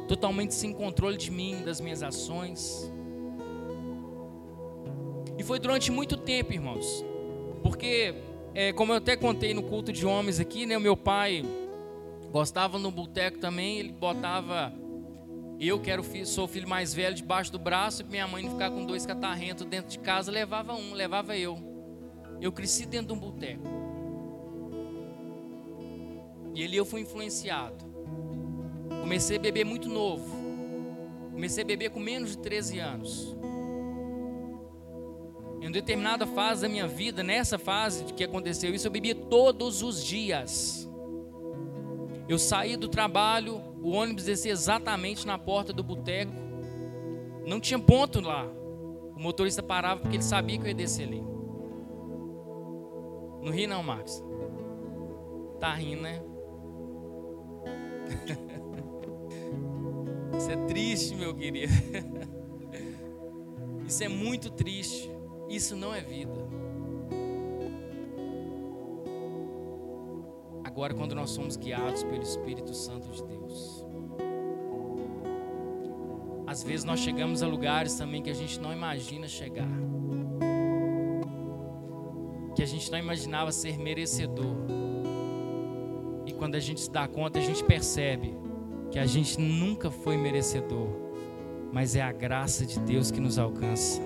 totalmente 0.09 0.53
sem 0.53 0.73
controle 0.73 1.17
de 1.17 1.31
mim, 1.31 1.63
das 1.65 1.81
minhas 1.81 2.03
ações. 2.03 2.93
E 5.39 5.43
foi 5.45 5.61
durante 5.61 5.93
muito 5.93 6.17
tempo, 6.17 6.53
irmãos, 6.53 7.05
porque 7.63 8.13
é, 8.55 8.73
como 8.73 8.93
eu 8.93 8.97
até 8.97 9.15
contei 9.17 9.55
no 9.55 9.63
culto 9.63 9.93
de 9.93 10.05
homens 10.05 10.41
aqui, 10.41 10.67
né? 10.67 10.77
O 10.77 10.81
meu 10.81 10.97
pai 10.97 11.45
gostava 12.33 12.77
no 12.77 12.91
boteco 12.91 13.39
também, 13.39 13.79
ele 13.79 13.93
botava 13.93 14.73
eu 15.59 15.81
que 15.81 15.91
era 15.91 16.01
o 16.01 16.05
filho, 16.05 16.27
sou 16.27 16.45
o 16.45 16.49
filho 16.49 16.69
mais 16.69 16.93
velho 16.93 17.15
debaixo 17.15 17.51
do 17.51 17.59
braço 17.59 18.03
e 18.03 18.05
minha 18.05 18.29
mãe 18.29 18.43
não 18.43 18.51
ficar 18.51 18.71
com 18.71 18.85
dois 18.85 19.07
catarrentos 19.07 19.67
dentro 19.67 19.91
de 19.91 19.99
casa, 19.99 20.31
levava 20.31 20.75
um, 20.75 20.93
levava 20.93 21.37
eu. 21.37 21.59
Eu 22.41 22.53
cresci 22.53 22.85
dentro 22.85 23.09
de 23.09 23.13
um 23.15 23.19
boteco. 23.19 23.63
E 26.55 26.63
ali 26.65 26.77
eu 26.77 26.85
fui 26.85 27.01
influenciado. 27.01 27.85
Comecei 29.01 29.37
a 29.37 29.41
beber 29.41 29.65
muito 29.65 29.89
novo. 29.89 30.37
Comecei 31.33 31.63
a 31.63 31.67
beber 31.67 31.91
com 31.91 32.01
menos 32.01 32.31
de 32.31 32.39
13 32.39 32.79
anos. 32.79 33.37
Em 35.61 35.71
determinada 35.71 36.27
fase 36.27 36.63
da 36.63 36.69
minha 36.69 36.87
vida, 36.87 37.23
nessa 37.23 37.59
fase 37.59 38.05
que 38.05 38.23
aconteceu 38.23 38.75
isso, 38.75 38.87
eu 38.87 38.91
bebia 38.91 39.15
todos 39.15 39.83
os 39.83 40.05
dias. 40.05 40.89
Eu 42.29 42.39
saí 42.39 42.77
do 42.77 42.89
trabalho, 42.89 43.61
o 43.81 43.91
ônibus 43.91 44.25
descia 44.25 44.53
exatamente 44.53 45.27
na 45.27 45.39
porta 45.39 45.73
do 45.73 45.83
boteco. 45.83 46.33
Não 47.47 47.61
tinha 47.61 47.79
ponto 47.79 48.21
lá. 48.21 48.45
O 48.45 49.21
motorista 49.21 49.63
parava 49.63 50.01
porque 50.01 50.17
ele 50.17 50.25
sabia 50.25 50.59
que 50.59 50.65
eu 50.65 50.69
ia 50.69 50.75
descer 50.75 51.07
ali. 51.07 51.23
Não 53.43 53.53
ri 53.53 53.67
não, 53.67 53.83
Marcos. 53.83 54.23
Tá 55.61 55.73
rindo, 55.73 56.03
né? 56.03 56.21
Isso 60.37 60.51
é 60.51 60.57
triste, 60.67 61.15
meu 61.15 61.33
querido. 61.33 61.73
Isso 63.87 64.03
é 64.03 64.09
muito 64.09 64.51
triste. 64.51 65.09
Isso 65.49 65.77
não 65.77 65.95
é 65.95 66.01
vida. 66.01 66.56
Agora, 70.77 70.93
quando 70.93 71.15
nós 71.15 71.31
somos 71.31 71.57
guiados 71.57 72.03
pelo 72.03 72.23
Espírito 72.23 72.75
Santo 72.75 73.11
de 73.11 73.25
Deus, 73.25 73.83
às 76.47 76.63
vezes 76.63 76.85
nós 76.85 77.01
chegamos 77.01 77.43
a 77.43 77.47
lugares 77.47 77.95
também 77.95 78.21
que 78.21 78.29
a 78.29 78.35
gente 78.35 78.61
não 78.61 78.75
imagina 78.75 79.27
chegar, 79.27 79.71
que 82.55 82.63
a 82.63 82.67
gente 82.67 82.93
não 82.93 82.99
imaginava 82.99 83.51
ser 83.53 83.79
merecedor, 83.79 84.55
e 86.27 86.33
quando 86.35 86.57
a 86.57 86.61
gente 86.61 86.83
se 86.83 86.91
dá 86.91 87.09
conta, 87.09 87.39
a 87.39 87.43
gente 87.43 87.65
percebe 87.65 88.37
que 88.91 88.99
a 88.99 89.07
gente 89.07 89.41
nunca 89.41 89.91
foi 89.91 90.19
merecedor, 90.19 90.89
mas 91.73 91.97
é 91.97 92.03
a 92.03 92.13
graça 92.13 92.67
de 92.67 92.79
Deus 92.81 93.11
que 93.11 93.19
nos 93.19 93.39
alcança. 93.39 94.03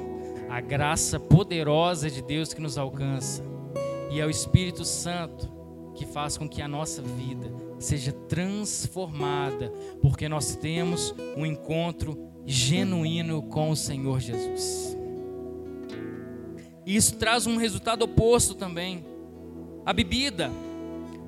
A 0.49 0.61
graça 0.61 1.19
poderosa 1.19 2.09
de 2.09 2.23
Deus 2.23 2.55
que 2.55 2.61
nos 2.61 2.79
alcança. 2.79 3.43
E 4.09 4.21
é 4.21 4.25
o 4.25 4.31
Espírito 4.31 4.85
Santo 4.85 5.60
que 6.01 6.07
faz 6.07 6.39
com 6.39 6.49
que 6.49 6.63
a 6.63 6.67
nossa 6.67 7.03
vida 7.03 7.53
seja 7.79 8.11
transformada, 8.11 9.71
porque 10.01 10.31
nós 10.31 10.57
temos 10.57 11.15
um 11.37 11.45
encontro 11.45 12.17
genuíno 12.47 13.43
com 13.43 13.69
o 13.69 13.77
Senhor 13.77 14.19
Jesus. 14.19 14.97
Isso 16.87 17.17
traz 17.17 17.47
um 17.47 17.59
resultado 17.59 18.03
oposto 18.03 18.55
também. 18.55 19.05
A 19.85 19.93
bebida, 19.93 20.51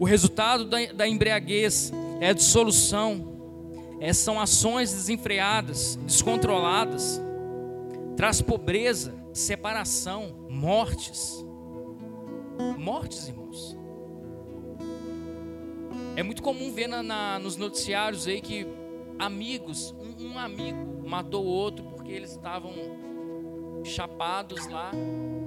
o 0.01 0.07
resultado 0.07 0.65
da, 0.65 0.79
da 0.95 1.07
embriaguez 1.07 1.93
é 2.19 2.31
a 2.31 2.33
dissolução, 2.33 3.99
é, 4.01 4.11
são 4.15 4.41
ações 4.41 4.91
desenfreadas, 4.91 5.97
descontroladas, 6.07 7.21
traz 8.17 8.41
pobreza, 8.41 9.15
separação, 9.35 10.47
mortes. 10.49 11.45
Mortes, 12.79 13.29
irmãos. 13.29 13.42
É 16.15 16.23
muito 16.23 16.43
comum 16.43 16.71
ver 16.71 16.89
na, 16.89 17.03
na, 17.03 17.39
nos 17.39 17.57
noticiários 17.57 18.27
aí 18.27 18.41
que 18.41 18.67
amigos, 19.19 19.95
um, 19.99 20.33
um 20.33 20.39
amigo 20.39 21.03
matou 21.07 21.45
o 21.45 21.49
outro 21.49 21.85
porque 21.85 22.13
eles 22.13 22.33
estavam 22.33 22.73
chapados 23.85 24.67
lá, 24.69 24.93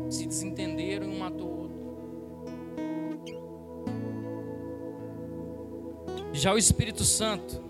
se 0.09 0.25
desentenderam 0.25 1.05
e 1.05 1.09
um 1.09 1.19
matou 1.19 1.47
o 1.47 1.59
outro. 1.59 1.75
Já 6.33 6.53
o 6.53 6.57
Espírito 6.57 7.03
Santo, 7.03 7.63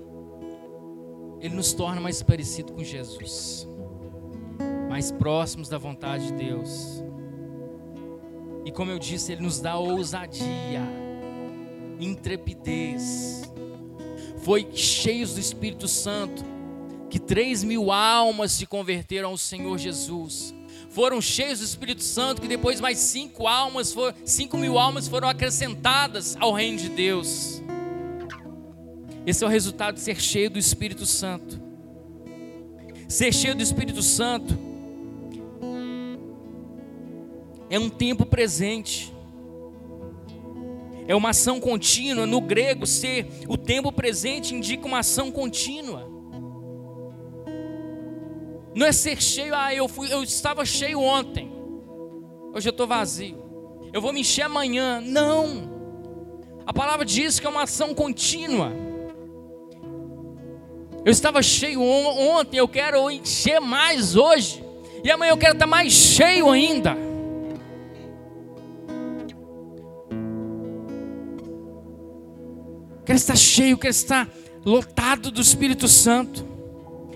ele 1.39 1.53
nos 1.53 1.73
torna 1.73 2.01
mais 2.01 2.23
parecido 2.23 2.73
com 2.73 2.83
Jesus, 2.83 3.67
mais 4.89 5.11
próximos 5.11 5.69
da 5.69 5.77
vontade 5.77 6.27
de 6.27 6.33
Deus. 6.33 7.03
E 8.65 8.71
como 8.71 8.89
eu 8.89 8.97
disse, 8.97 9.33
ele 9.33 9.43
nos 9.43 9.59
dá 9.59 9.77
ousadia, 9.77 10.81
intrepidez. 11.99 13.43
Foi 14.43 14.67
cheios 14.73 15.33
do 15.33 15.39
Espírito 15.39 15.87
Santo 15.87 16.43
que 17.09 17.19
três 17.19 17.63
mil 17.63 17.91
almas 17.91 18.51
se 18.51 18.65
converteram 18.65 19.29
ao 19.29 19.37
Senhor 19.37 19.77
Jesus. 19.77 20.53
Foram 20.89 21.21
cheios 21.21 21.59
do 21.59 21.65
Espírito 21.65 22.03
Santo 22.03 22.41
que 22.41 22.47
depois 22.47 22.79
mais 22.79 22.97
cinco 22.99 23.47
almas, 23.47 23.93
foram, 23.93 24.15
cinco 24.25 24.57
mil 24.57 24.77
almas 24.77 25.07
foram 25.07 25.27
acrescentadas 25.27 26.37
ao 26.39 26.51
reino 26.53 26.77
de 26.77 26.89
Deus. 26.89 27.61
Esse 29.25 29.43
é 29.43 29.47
o 29.47 29.49
resultado 29.49 29.95
de 29.95 30.01
ser 30.01 30.21
cheio 30.21 30.49
do 30.49 30.59
Espírito 30.59 31.05
Santo. 31.05 31.59
Ser 33.07 33.33
cheio 33.33 33.55
do 33.55 33.63
Espírito 33.63 34.01
Santo 34.01 34.57
é 37.69 37.79
um 37.79 37.89
tempo 37.89 38.25
presente. 38.25 39.14
É 41.07 41.15
uma 41.15 41.29
ação 41.29 41.59
contínua. 41.59 42.25
No 42.25 42.41
grego, 42.41 42.85
ser 42.85 43.27
o 43.47 43.57
tempo 43.57 43.91
presente 43.91 44.53
indica 44.55 44.87
uma 44.87 44.99
ação 44.99 45.31
contínua. 45.31 46.09
Não 48.75 48.85
é 48.85 48.91
ser 48.91 49.21
cheio, 49.21 49.55
ah, 49.55 49.73
eu, 49.73 49.87
fui, 49.87 50.11
eu 50.11 50.21
estava 50.23 50.65
cheio 50.65 50.99
ontem. 50.99 51.51
Hoje 52.53 52.67
eu 52.67 52.71
estou 52.71 52.87
vazio. 52.87 53.43
Eu 53.93 54.01
vou 54.01 54.11
me 54.11 54.21
encher 54.21 54.43
amanhã. 54.43 54.99
Não. 54.99 55.73
A 56.65 56.73
palavra 56.73 57.05
diz 57.05 57.39
que 57.39 57.45
é 57.45 57.49
uma 57.49 57.63
ação 57.63 57.93
contínua. 57.93 58.71
Eu 61.05 61.11
estava 61.11 61.41
cheio 61.41 61.81
ontem, 61.81 62.57
eu 62.57 62.67
quero 62.67 63.11
encher 63.11 63.61
mais 63.61 64.15
hoje. 64.15 64.63
E 65.03 65.11
amanhã 65.11 65.31
eu 65.31 65.37
quero 65.37 65.53
estar 65.53 65.67
mais 65.67 65.93
cheio 65.93 66.49
ainda. 66.49 67.04
Quero 73.05 73.17
estar 73.17 73.35
cheio, 73.35 73.77
quero 73.77 73.91
estar 73.91 74.27
lotado 74.65 75.29
do 75.29 75.39
Espírito 75.39 75.87
Santo. 75.87 76.45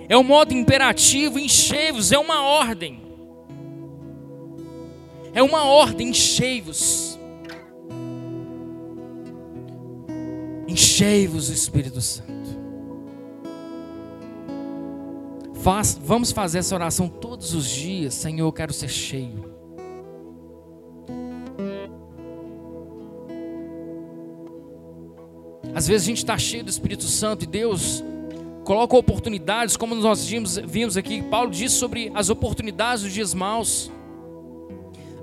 É 0.08 0.18
um 0.18 0.24
modo 0.24 0.54
imperativo, 0.54 1.40
enchei-vos, 1.40 2.12
é 2.12 2.18
uma 2.18 2.44
ordem. 2.44 3.02
É 5.34 5.42
uma 5.42 5.64
ordem, 5.66 6.10
enchei-vos. 6.10 7.20
Enchei-vos 10.68 11.50
o 11.50 11.54
Espírito 11.54 12.02
Santo. 12.02 12.30
Faz, 15.62 16.00
vamos 16.02 16.32
fazer 16.32 16.60
essa 16.60 16.74
oração 16.76 17.08
todos 17.08 17.54
os 17.54 17.68
dias. 17.68 18.14
Senhor, 18.14 18.48
eu 18.48 18.54
quero 18.54 18.72
ser 18.72 18.90
cheio. 18.90 19.39
Às 25.80 25.88
vezes 25.88 26.06
a 26.06 26.10
gente 26.10 26.18
está 26.18 26.38
cheio 26.38 26.62
do 26.62 26.70
Espírito 26.70 27.06
Santo 27.06 27.44
e 27.44 27.48
Deus 27.48 28.04
coloca 28.66 28.98
oportunidades, 28.98 29.78
como 29.78 29.96
nós 29.96 30.26
vimos, 30.26 30.58
vimos 30.58 30.98
aqui. 30.98 31.22
Paulo 31.22 31.50
diz 31.50 31.72
sobre 31.72 32.12
as 32.14 32.30
oportunidades 32.30 33.06
dos 33.06 33.14
dias 33.14 33.34
maus. 33.34 33.90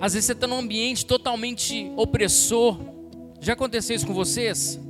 Às 0.01 0.14
vezes 0.14 0.25
você 0.25 0.33
está 0.33 0.47
num 0.47 0.61
ambiente 0.61 1.05
totalmente 1.05 1.92
opressor. 1.95 2.79
Já 3.38 3.53
aconteceu 3.53 3.97
isso 3.97 4.07
com 4.07 4.14
vocês? 4.14 4.81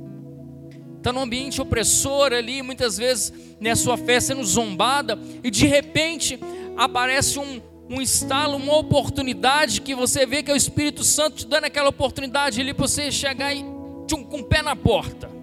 está 0.95 1.11
num 1.11 1.19
ambiente 1.19 1.61
opressor 1.61 2.31
ali, 2.31 2.61
muitas 2.61 2.97
vezes 2.97 3.33
na 3.59 3.75
sua 3.75 3.97
fé 3.97 4.21
sendo 4.21 4.45
zombada, 4.45 5.19
e 5.43 5.51
de 5.51 5.67
repente 5.67 6.39
aparece 6.77 7.39
um, 7.39 7.61
um 7.89 8.01
estalo, 8.01 8.55
uma 8.55 8.77
oportunidade 8.77 9.81
que 9.81 9.93
você 9.93 10.25
vê 10.25 10.41
que 10.41 10.49
é 10.49 10.53
o 10.53 10.57
Espírito 10.57 11.03
Santo 11.03 11.35
te 11.35 11.45
dando 11.45 11.65
aquela 11.65 11.89
oportunidade 11.89 12.61
ali 12.61 12.73
para 12.73 12.87
você 12.87 13.11
chegar 13.11 13.53
e, 13.53 13.65
tchum, 14.07 14.23
com 14.23 14.39
o 14.39 14.43
pé 14.45 14.61
na 14.61 14.73
porta. 14.73 15.35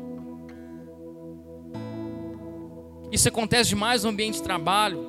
Isso 3.15 3.29
acontece 3.29 3.69
demais 3.69 4.03
no 4.03 4.11
ambiente 4.11 4.39
de 4.39 4.43
trabalho, 4.43 5.09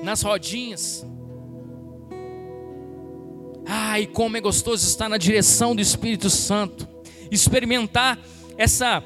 nas 0.00 0.22
rodinhas. 0.22 1.04
Ai, 3.66 4.06
como 4.06 4.36
é 4.36 4.40
gostoso 4.40 4.86
estar 4.86 5.08
na 5.08 5.18
direção 5.18 5.74
do 5.74 5.82
Espírito 5.82 6.30
Santo, 6.30 6.88
experimentar 7.32 8.16
essa 8.56 9.02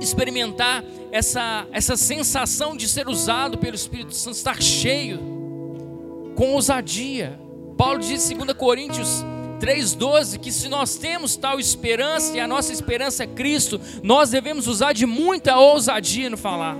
experimentar 0.00 0.84
essa 1.10 1.66
essa 1.72 1.96
sensação 1.96 2.76
de 2.76 2.86
ser 2.86 3.08
usado 3.08 3.58
pelo 3.58 3.74
Espírito 3.74 4.14
Santo, 4.14 4.36
estar 4.36 4.62
cheio 4.62 5.18
com 6.36 6.52
ousadia. 6.52 7.40
Paulo 7.76 7.98
diz 7.98 8.30
em 8.30 8.36
2 8.36 8.52
Coríntios 8.56 9.24
3,12 9.60 10.38
que 10.38 10.52
se 10.52 10.68
nós 10.68 10.96
temos 10.96 11.36
tal 11.36 11.58
esperança 11.58 12.36
e 12.36 12.40
a 12.40 12.46
nossa 12.46 12.72
esperança 12.72 13.24
é 13.24 13.26
Cristo, 13.26 13.80
nós 14.02 14.30
devemos 14.30 14.66
usar 14.66 14.92
de 14.92 15.06
muita 15.06 15.56
ousadia 15.56 16.30
no 16.30 16.36
falar. 16.36 16.76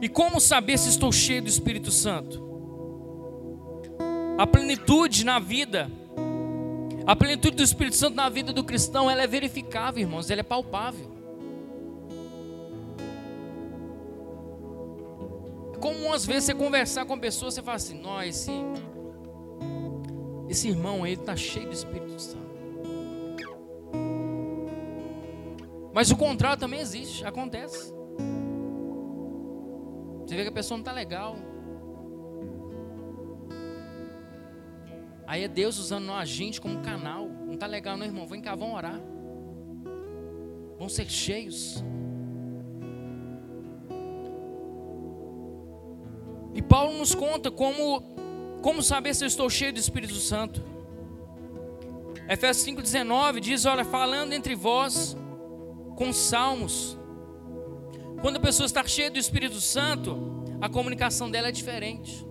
E 0.00 0.08
como 0.08 0.40
saber 0.40 0.78
se 0.78 0.88
estou 0.88 1.12
cheio 1.12 1.42
do 1.42 1.48
Espírito 1.48 1.90
Santo? 1.90 2.48
A 4.38 4.46
plenitude 4.46 5.24
na 5.24 5.38
vida 5.38 5.90
a 7.06 7.16
plenitude 7.16 7.56
do 7.56 7.62
Espírito 7.64 7.96
Santo 7.96 8.14
na 8.14 8.28
vida 8.28 8.52
do 8.52 8.62
cristão, 8.62 9.10
ela 9.10 9.22
é 9.22 9.26
verificável, 9.26 10.00
irmãos, 10.00 10.30
ela 10.30 10.40
é 10.40 10.44
palpável. 10.44 11.09
Como 15.80 16.12
às 16.12 16.26
vezes 16.26 16.44
você 16.44 16.54
conversar 16.54 17.06
com 17.06 17.18
pessoas, 17.18 17.54
você 17.54 17.62
fala 17.62 17.76
assim, 17.76 17.98
nós, 18.00 18.28
esse, 18.28 18.52
esse 20.48 20.68
irmão 20.68 21.04
aí 21.04 21.14
está 21.14 21.34
cheio 21.34 21.66
do 21.66 21.72
Espírito 21.72 22.20
Santo. 22.20 22.50
Mas 25.92 26.10
o 26.10 26.16
contrário 26.16 26.58
também 26.58 26.80
existe, 26.80 27.24
acontece. 27.24 27.92
Você 30.26 30.36
vê 30.36 30.42
que 30.42 30.48
a 30.48 30.52
pessoa 30.52 30.76
não 30.76 30.82
está 30.82 30.92
legal, 30.92 31.36
Aí 35.30 35.44
é 35.44 35.48
Deus 35.48 35.78
usando 35.78 36.10
a 36.10 36.24
gente 36.24 36.60
como 36.60 36.82
canal. 36.82 37.28
Não 37.28 37.54
está 37.54 37.64
legal, 37.64 37.96
não, 37.96 38.04
irmão? 38.04 38.26
Vem 38.26 38.40
cá, 38.40 38.56
vão 38.56 38.74
orar. 38.74 39.00
Vão 40.76 40.88
ser 40.88 41.08
cheios. 41.08 41.84
E 46.54 46.60
Paulo 46.62 46.98
nos 46.98 47.14
conta 47.14 47.50
como, 47.50 48.02
como 48.62 48.82
saber 48.82 49.14
se 49.14 49.24
eu 49.24 49.28
estou 49.28 49.48
cheio 49.48 49.72
do 49.72 49.78
Espírito 49.78 50.14
Santo. 50.14 50.62
Efésios 52.28 52.66
5,19 52.66 53.40
diz: 53.40 53.64
Olha, 53.64 53.84
falando 53.84 54.32
entre 54.32 54.54
vós 54.54 55.16
com 55.96 56.12
salmos. 56.12 56.98
Quando 58.20 58.36
a 58.36 58.40
pessoa 58.40 58.66
está 58.66 58.86
cheia 58.86 59.10
do 59.10 59.18
Espírito 59.18 59.60
Santo, 59.60 60.44
a 60.60 60.68
comunicação 60.68 61.30
dela 61.30 61.48
é 61.48 61.52
diferente 61.52 62.28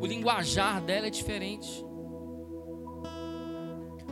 o 0.00 0.06
linguajar 0.06 0.80
dela 0.80 1.06
é 1.06 1.10
diferente. 1.10 1.84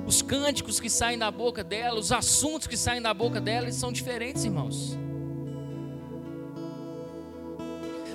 Os 0.06 0.20
cânticos 0.22 0.80
que 0.80 0.90
saem 0.90 1.18
da 1.18 1.30
boca 1.30 1.62
dela, 1.62 1.98
os 1.98 2.12
assuntos 2.12 2.66
que 2.66 2.76
saem 2.76 3.00
da 3.00 3.14
boca 3.14 3.40
dela, 3.40 3.70
são 3.72 3.92
diferentes, 3.92 4.44
irmãos. 4.44 4.98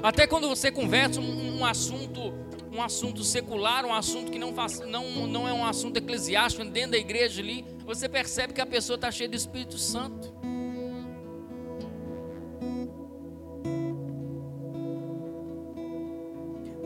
Até 0.01 0.25
quando 0.25 0.47
você 0.47 0.71
conversa 0.71 1.19
um, 1.19 1.59
um, 1.59 1.65
assunto, 1.65 2.33
um 2.71 2.81
assunto 2.81 3.23
secular, 3.23 3.85
um 3.85 3.93
assunto 3.93 4.31
que 4.31 4.39
não, 4.39 4.53
faz, 4.53 4.79
não, 4.79 5.27
não 5.27 5.47
é 5.47 5.51
um 5.51 5.65
assunto 5.65 5.97
eclesiástico 5.97 6.63
dentro 6.65 6.91
da 6.91 6.97
igreja 6.97 7.41
ali, 7.41 7.65
você 7.85 8.07
percebe 8.07 8.53
que 8.53 8.61
a 8.61 8.65
pessoa 8.65 8.95
está 8.95 9.11
cheia 9.11 9.27
do 9.27 9.35
Espírito 9.35 9.77
Santo. 9.77 10.33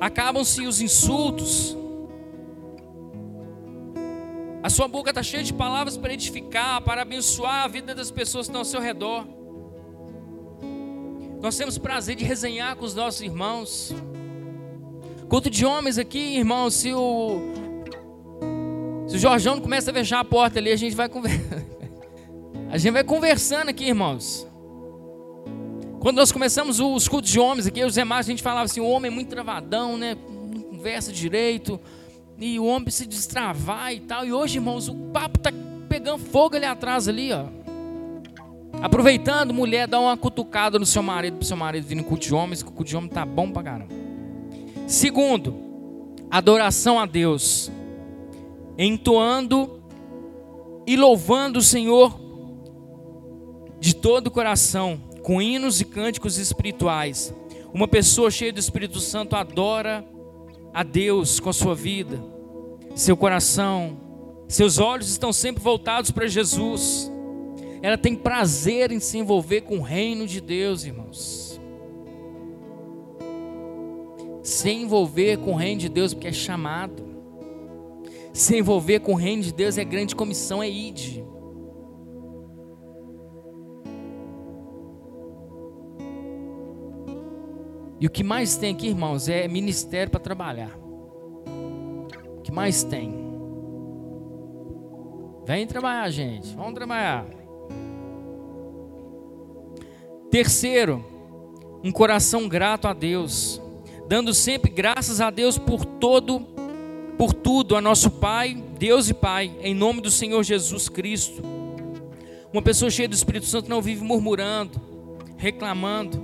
Acabam-se 0.02 0.66
os 0.66 0.82
insultos. 0.82 1.78
A 4.62 4.70
sua 4.70 4.88
boca 4.88 5.12
está 5.12 5.22
cheia 5.22 5.44
de 5.44 5.54
palavras 5.54 5.98
para 5.98 6.14
edificar, 6.14 6.82
para 6.82 7.04
abençoar 7.04 7.64
a 7.64 7.68
vida 7.68 7.94
das 7.94 8.10
pessoas 8.10 8.48
que 8.48 8.50
estão 8.50 8.62
ao 8.62 8.66
seu 8.66 8.82
redor. 8.82 9.26
Nós 11.44 11.58
temos 11.58 11.78
prazer 11.78 12.16
de 12.16 12.24
resenhar 12.24 12.74
com 12.78 12.86
os 12.86 12.96
nossos 12.96 13.20
irmãos. 13.20 13.94
Culto 15.28 15.50
de 15.50 15.66
homens 15.66 15.98
aqui, 15.98 16.38
irmão, 16.38 16.70
se 16.70 16.94
o 16.94 17.42
se 19.10 19.18
o 19.18 19.20
Jorjão 19.20 19.60
começa 19.60 19.92
a 19.92 19.94
fechar 19.94 20.22
a 20.22 20.24
porta 20.24 20.60
ali, 20.60 20.72
a 20.72 20.78
gente 20.78 20.96
vai 20.96 21.10
conversando. 21.10 21.74
A 22.72 22.78
gente 22.78 22.94
vai 22.94 23.04
conversando 23.04 23.70
aqui, 23.70 23.86
irmãos. 23.86 24.48
Quando 26.00 26.16
nós 26.16 26.32
começamos 26.32 26.80
os 26.80 27.08
cultos 27.08 27.30
de 27.30 27.40
homens 27.40 27.68
aqui, 27.68 27.84
os 27.84 27.94
demais, 27.94 28.26
a 28.26 28.30
gente 28.32 28.42
falava 28.42 28.64
assim: 28.64 28.80
o 28.80 28.88
homem 28.88 29.12
é 29.12 29.14
muito 29.14 29.30
travadão, 29.30 29.96
né? 29.98 30.16
Não 30.16 30.62
conversa 30.62 31.12
direito. 31.12 31.80
E 32.40 32.58
o 32.58 32.66
homem 32.66 32.90
se 32.90 33.06
destravar 33.06 33.94
e 33.94 34.00
tal. 34.00 34.26
E 34.26 34.34
hoje, 34.34 34.58
irmãos, 34.58 34.88
o 34.88 34.96
papo 35.12 35.38
tá 35.38 35.52
pegando 35.88 36.20
fogo 36.20 36.56
ali 36.56 36.66
atrás, 36.66 37.08
ali, 37.08 37.32
ó. 37.32 37.63
Aproveitando, 38.84 39.54
mulher, 39.54 39.88
dá 39.88 39.98
uma 39.98 40.18
cutucada 40.18 40.78
no 40.78 40.86
seu 40.86 41.02
marido, 41.02 41.38
pro 41.38 41.46
seu 41.46 41.56
marido 41.56 41.88
vir 41.88 41.96
no 41.96 42.04
culto 42.04 42.28
de 42.28 42.36
homens, 42.36 42.62
que 42.62 42.68
o 42.68 42.72
culto 42.74 42.90
de 42.90 42.98
homem 42.98 43.10
tá 43.10 43.26
bom 43.26 43.50
pra 43.50 43.64
caramba. 43.64 43.94
Segundo, 44.86 45.56
adoração 46.30 47.00
a 47.00 47.06
Deus 47.06 47.72
entoando 48.78 49.82
e 50.86 50.98
louvando 50.98 51.60
o 51.60 51.62
Senhor 51.62 52.20
de 53.80 53.96
todo 53.96 54.28
o 54.28 54.32
coração, 54.32 55.00
com 55.22 55.42
hinos 55.42 55.80
e 55.80 55.86
cânticos 55.86 56.38
espirituais. 56.38 57.34
Uma 57.74 57.88
pessoa 57.88 58.30
cheia 58.30 58.52
do 58.52 58.60
Espírito 58.60 59.00
Santo 59.00 59.38
adora 59.38 60.06
a 60.74 60.84
Deus 60.84 61.40
com 61.40 61.50
a 61.50 61.54
sua 61.54 61.74
vida, 61.74 62.22
seu 62.96 63.16
coração, 63.16 63.98
seus 64.50 64.78
olhos 64.78 65.10
estão 65.10 65.32
sempre 65.32 65.64
voltados 65.64 66.12
para 66.12 66.28
Jesus. 66.28 67.13
Ela 67.84 67.98
tem 67.98 68.16
prazer 68.16 68.92
em 68.92 69.00
se 69.00 69.20
envolver 69.20 69.62
com 69.62 69.78
o 69.78 69.82
reino 69.82 70.26
de 70.26 70.42
Deus, 70.42 70.84
irmãos. 70.84 71.62
Se 74.42 74.72
envolver 74.72 75.38
com 75.38 75.52
o 75.52 75.56
reino 75.56 75.82
de 75.82 75.90
Deus, 75.90 76.16
porque 76.16 76.30
é 76.30 76.34
chamado 76.34 77.14
se 78.34 78.58
envolver 78.58 79.00
com 79.02 79.14
o 79.14 79.16
reino 79.16 79.44
de 79.44 79.54
Deus 79.54 79.78
é 79.78 79.84
grande 79.84 80.16
comissão, 80.16 80.62
é 80.64 80.68
ide. 80.68 81.24
E 88.00 88.08
o 88.08 88.10
que 88.10 88.24
mais 88.24 88.58
tem 88.58 88.74
aqui, 88.74 88.88
irmãos, 88.88 89.30
é 89.30 89.48
ministério 89.48 90.12
para 90.12 90.20
trabalhar. 90.20 90.76
O 90.76 92.42
que 92.42 92.52
mais 92.52 92.84
tem? 92.84 93.14
Vem 95.46 95.68
trabalhar, 95.68 96.10
gente. 96.10 96.56
Vamos 96.56 96.74
trabalhar. 96.74 97.43
Terceiro, 100.34 101.06
um 101.84 101.92
coração 101.92 102.50
grato 102.50 102.88
a 102.88 102.94
Deus, 102.94 103.62
dando 104.08 104.34
sempre 104.34 104.72
graças 104.72 105.22
a 105.22 105.30
Deus 105.30 105.60
por 105.60 105.86
todo 105.86 106.40
por 107.20 107.36
tudo 107.36 107.76
a 107.76 107.82
nosso 107.82 108.10
Pai, 108.10 108.56
Deus 108.80 109.08
e 109.08 109.14
Pai, 109.14 109.56
em 109.62 109.76
nome 109.76 110.02
do 110.02 110.10
Senhor 110.10 110.42
Jesus 110.42 110.90
Cristo. 110.90 111.44
Uma 112.52 112.64
pessoa 112.64 112.90
cheia 112.90 113.08
do 113.08 113.14
Espírito 113.14 113.46
Santo 113.46 113.70
não 113.70 113.80
vive 113.80 114.04
murmurando, 114.04 114.82
reclamando, 115.38 116.20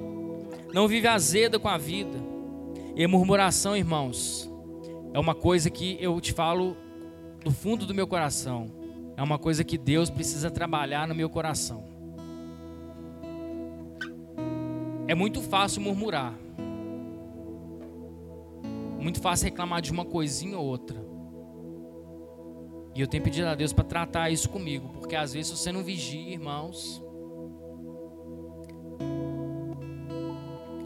não 0.74 0.88
vive 0.88 1.06
azeda 1.06 1.60
com 1.60 1.68
a 1.68 1.78
vida. 1.78 2.18
E 2.96 3.04
a 3.04 3.08
murmuração, 3.08 3.78
irmãos, 3.78 4.50
é 5.14 5.20
uma 5.20 5.36
coisa 5.36 5.70
que 5.70 6.00
eu 6.02 6.20
te 6.20 6.34
falo 6.34 6.76
do 7.46 7.52
fundo 7.52 7.86
do 7.86 7.94
meu 7.94 8.08
coração. 8.08 8.72
É 9.16 9.22
uma 9.22 9.38
coisa 9.38 9.64
que 9.64 9.78
Deus 9.78 10.10
precisa 10.10 10.50
trabalhar 10.50 11.08
no 11.08 11.14
meu 11.14 11.30
coração. 11.30 11.99
É 15.10 15.16
muito 15.16 15.42
fácil 15.42 15.82
murmurar. 15.82 16.38
Muito 19.00 19.20
fácil 19.20 19.46
reclamar 19.46 19.82
de 19.82 19.92
uma 19.92 20.06
coisinha 20.06 20.56
ou 20.56 20.64
outra. 20.64 21.04
E 22.94 23.02
eu 23.02 23.08
tenho 23.08 23.24
pedido 23.24 23.48
a 23.48 23.56
Deus 23.56 23.74
para 23.74 23.84
tratar 23.84 24.30
isso 24.30 24.48
comigo, 24.48 24.90
porque 24.90 25.16
às 25.16 25.34
vezes 25.34 25.52
você 25.58 25.72
não 25.72 25.84
vigia, 25.84 26.34
irmãos. 26.34 27.02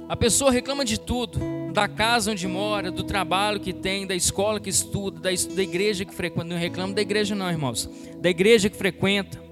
A 0.07 0.15
pessoa 0.15 0.51
reclama 0.51 0.85
de 0.85 0.97
tudo, 0.97 1.41
da 1.73 1.89
casa 1.89 2.31
onde 2.31 2.47
mora, 2.47 2.89
do 2.89 3.03
trabalho 3.03 3.59
que 3.59 3.73
tem, 3.73 4.07
da 4.07 4.15
escola 4.15 4.57
que 4.57 4.69
estuda, 4.69 5.19
da, 5.19 5.33
igreja 5.33 6.05
que 6.05 6.13
frequenta. 6.13 6.45
Não 6.45 6.57
reclama 6.57 6.93
da 6.93 7.01
igreja, 7.01 7.35
não, 7.35 7.49
irmãos. 7.49 7.89
Da 8.21 8.29
igreja 8.29 8.69
que 8.69 8.77
frequenta. 8.77 9.42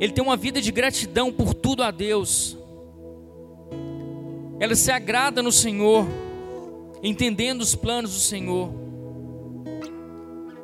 Ele 0.00 0.12
tem 0.12 0.22
uma 0.22 0.36
vida 0.36 0.60
de 0.60 0.72
gratidão 0.72 1.32
por 1.32 1.54
tudo 1.54 1.82
a 1.82 1.90
Deus. 1.90 2.56
Ela 4.58 4.74
se 4.74 4.90
agrada 4.90 5.42
no 5.42 5.52
Senhor 5.52 6.06
entendendo 7.04 7.60
os 7.60 7.74
planos 7.74 8.14
do 8.14 8.20
Senhor. 8.20 8.70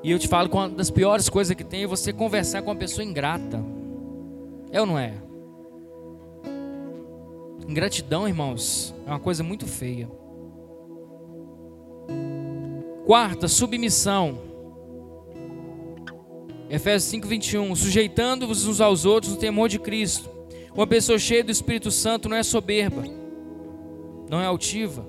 E 0.03 0.11
eu 0.11 0.19
te 0.19 0.27
falo 0.27 0.49
que 0.49 0.57
uma 0.57 0.71
das 0.71 0.91
piores 0.91 1.29
coisas 1.29 1.55
que 1.55 1.63
tem 1.63 1.83
é 1.83 1.87
você 1.87 2.13
conversar 2.13 2.63
com 2.63 2.71
uma 2.71 2.77
pessoa 2.77 3.05
ingrata. 3.05 3.63
É 4.73 4.81
ou 4.81 4.87
não 4.87 4.99
é? 4.99 5.13
Ingratidão, 7.69 8.27
irmãos, 8.27 8.95
é 9.07 9.11
uma 9.11 9.21
coisa 9.21 9.45
muito 9.45 9.67
feia. 9.67 10.11
Quarta, 13.05 13.47
submissão. 13.47 14.50
Efésios 16.71 17.11
5, 17.11 17.27
21. 17.27 17.75
Sujeitando-vos 17.75 18.65
uns 18.65 18.81
aos 18.81 19.05
outros 19.05 19.33
no 19.33 19.39
temor 19.39 19.69
de 19.69 19.81
Cristo. 19.81 20.31
Uma 20.73 20.87
pessoa 20.87 21.19
cheia 21.19 21.43
do 21.43 21.51
Espírito 21.51 21.91
Santo 21.91 22.29
não 22.29 22.37
é 22.37 22.45
soberba, 22.45 23.03
não 24.31 24.41
é 24.41 24.47
altiva, 24.47 25.05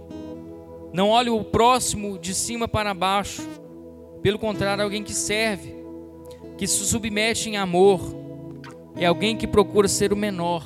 não 0.91 1.09
olha 1.09 1.31
o 1.31 1.43
próximo 1.43 2.17
de 2.17 2.33
cima 2.33 2.67
para 2.67 2.95
baixo. 2.95 3.47
Pelo 4.23 4.39
contrário, 4.39 4.81
é 4.81 4.83
alguém 4.83 5.03
que 5.03 5.13
serve, 5.13 5.75
que 6.57 6.65
se 6.65 6.83
submete 6.83 7.49
em 7.49 7.57
amor. 7.57 8.01
É 8.95 9.05
alguém 9.05 9.37
que 9.37 9.45
procura 9.45 9.87
ser 9.87 10.11
o 10.11 10.17
menor. 10.17 10.65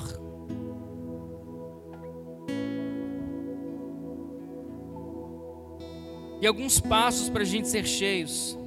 E 6.40 6.46
alguns 6.46 6.80
passos 6.80 7.28
para 7.28 7.42
a 7.42 7.46
gente 7.46 7.68
ser 7.68 7.86
cheios. 7.86 8.58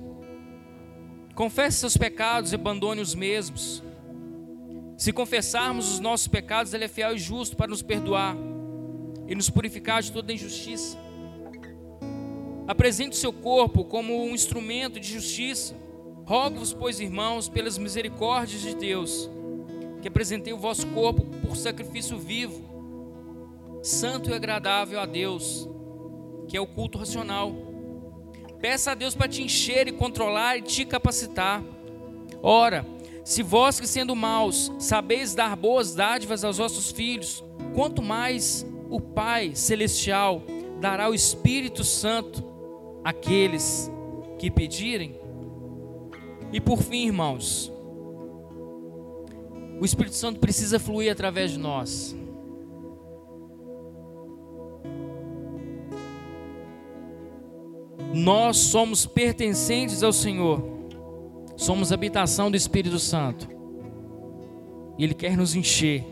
Confesse 1.39 1.77
seus 1.77 1.95
pecados 1.95 2.51
e 2.51 2.55
abandone 2.55 2.99
os 2.99 3.15
mesmos. 3.15 3.81
Se 4.97 5.13
confessarmos 5.13 5.89
os 5.89 6.01
nossos 6.01 6.27
pecados, 6.27 6.73
Ele 6.73 6.83
é 6.83 6.87
fiel 6.89 7.15
e 7.15 7.17
justo 7.17 7.55
para 7.55 7.69
nos 7.69 7.81
perdoar 7.81 8.35
e 9.25 9.33
nos 9.33 9.49
purificar 9.49 10.01
de 10.01 10.11
toda 10.11 10.33
injustiça. 10.33 10.97
Apresente 12.67 13.13
o 13.13 13.17
seu 13.17 13.31
corpo 13.31 13.85
como 13.85 14.21
um 14.21 14.31
instrumento 14.31 14.99
de 14.99 15.07
justiça. 15.07 15.73
Rogo-vos, 16.25 16.73
pois, 16.73 16.99
irmãos, 16.99 17.47
pelas 17.47 17.77
misericórdias 17.77 18.61
de 18.61 18.75
Deus, 18.75 19.29
que 20.01 20.09
apresentei 20.09 20.51
o 20.51 20.57
vosso 20.57 20.87
corpo 20.87 21.21
por 21.47 21.55
sacrifício 21.55 22.19
vivo, 22.19 22.61
santo 23.81 24.29
e 24.29 24.33
agradável 24.33 24.99
a 24.99 25.05
Deus, 25.05 25.69
que 26.49 26.57
é 26.57 26.59
o 26.59 26.67
culto 26.67 26.97
racional. 26.97 27.68
Peça 28.61 28.91
a 28.91 28.95
Deus 28.95 29.15
para 29.15 29.27
te 29.27 29.41
encher 29.41 29.87
e 29.87 29.91
controlar 29.91 30.57
e 30.57 30.61
te 30.61 30.85
capacitar. 30.85 31.63
Ora, 32.41 32.85
se 33.23 33.41
vós 33.41 33.79
que 33.79 33.87
sendo 33.87 34.15
maus 34.15 34.71
sabeis 34.79 35.33
dar 35.33 35.55
boas 35.55 35.95
dádivas 35.95 36.43
aos 36.43 36.57
vossos 36.57 36.91
filhos, 36.91 37.43
quanto 37.73 38.01
mais 38.01 38.65
o 38.89 38.99
Pai 38.99 39.55
celestial 39.55 40.43
dará 40.81 41.09
o 41.09 41.13
Espírito 41.13 41.83
Santo 41.83 42.43
aqueles 43.03 43.89
que 44.37 44.51
pedirem. 44.51 45.19
E 46.51 46.59
por 46.59 46.81
fim, 46.81 47.05
irmãos, 47.07 47.71
o 49.79 49.85
Espírito 49.85 50.15
Santo 50.15 50.39
precisa 50.39 50.79
fluir 50.79 51.11
através 51.11 51.51
de 51.51 51.59
nós. 51.59 52.15
Nós 58.13 58.57
somos 58.57 59.05
pertencentes 59.05 60.01
ao 60.01 60.11
Senhor, 60.11 60.63
somos 61.55 61.91
habitação 61.91 62.49
do 62.49 62.57
Espírito 62.57 62.97
Santo, 62.97 63.47
e 64.97 65.03
Ele 65.03 65.13
quer 65.13 65.37
nos 65.37 65.55
encher. 65.55 66.05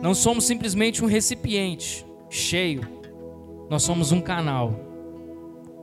Não 0.00 0.14
somos 0.14 0.44
simplesmente 0.44 1.02
um 1.02 1.06
recipiente 1.06 2.06
cheio, 2.30 2.82
nós 3.68 3.82
somos 3.82 4.12
um 4.12 4.20
canal 4.20 4.72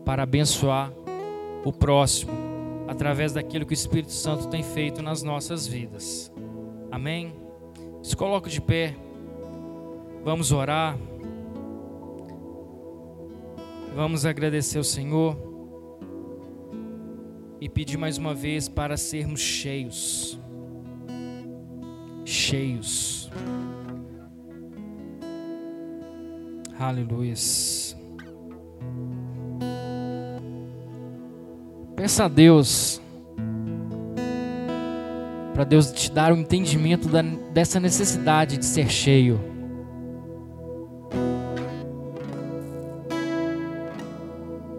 para 0.05 0.23
abençoar 0.23 0.93
o 1.65 1.71
próximo 1.71 2.31
através 2.87 3.33
daquilo 3.33 3.65
que 3.65 3.73
o 3.73 3.75
Espírito 3.75 4.11
Santo 4.11 4.47
tem 4.47 4.63
feito 4.63 5.01
nas 5.01 5.23
nossas 5.23 5.67
vidas. 5.67 6.31
Amém? 6.91 7.33
Se 8.01 8.15
coloque 8.15 8.49
de 8.49 8.61
pé. 8.61 8.95
Vamos 10.23 10.51
orar. 10.51 10.97
Vamos 13.95 14.25
agradecer 14.25 14.77
ao 14.77 14.83
Senhor. 14.83 15.53
e 17.61 17.69
pedir 17.69 17.97
mais 17.97 18.17
uma 18.17 18.33
vez 18.33 18.67
para 18.67 18.97
sermos 18.97 19.39
cheios. 19.39 20.37
Cheios. 22.25 23.31
Aleluia. 26.77 27.35
Peça 31.95 32.25
a 32.25 32.27
Deus 32.27 33.01
para 35.53 35.63
Deus 35.63 35.91
te 35.91 36.11
dar 36.11 36.33
o 36.33 36.35
um 36.35 36.39
entendimento 36.39 37.07
da, 37.07 37.21
dessa 37.21 37.79
necessidade 37.79 38.57
de 38.57 38.65
ser 38.65 38.89
cheio. 38.89 39.52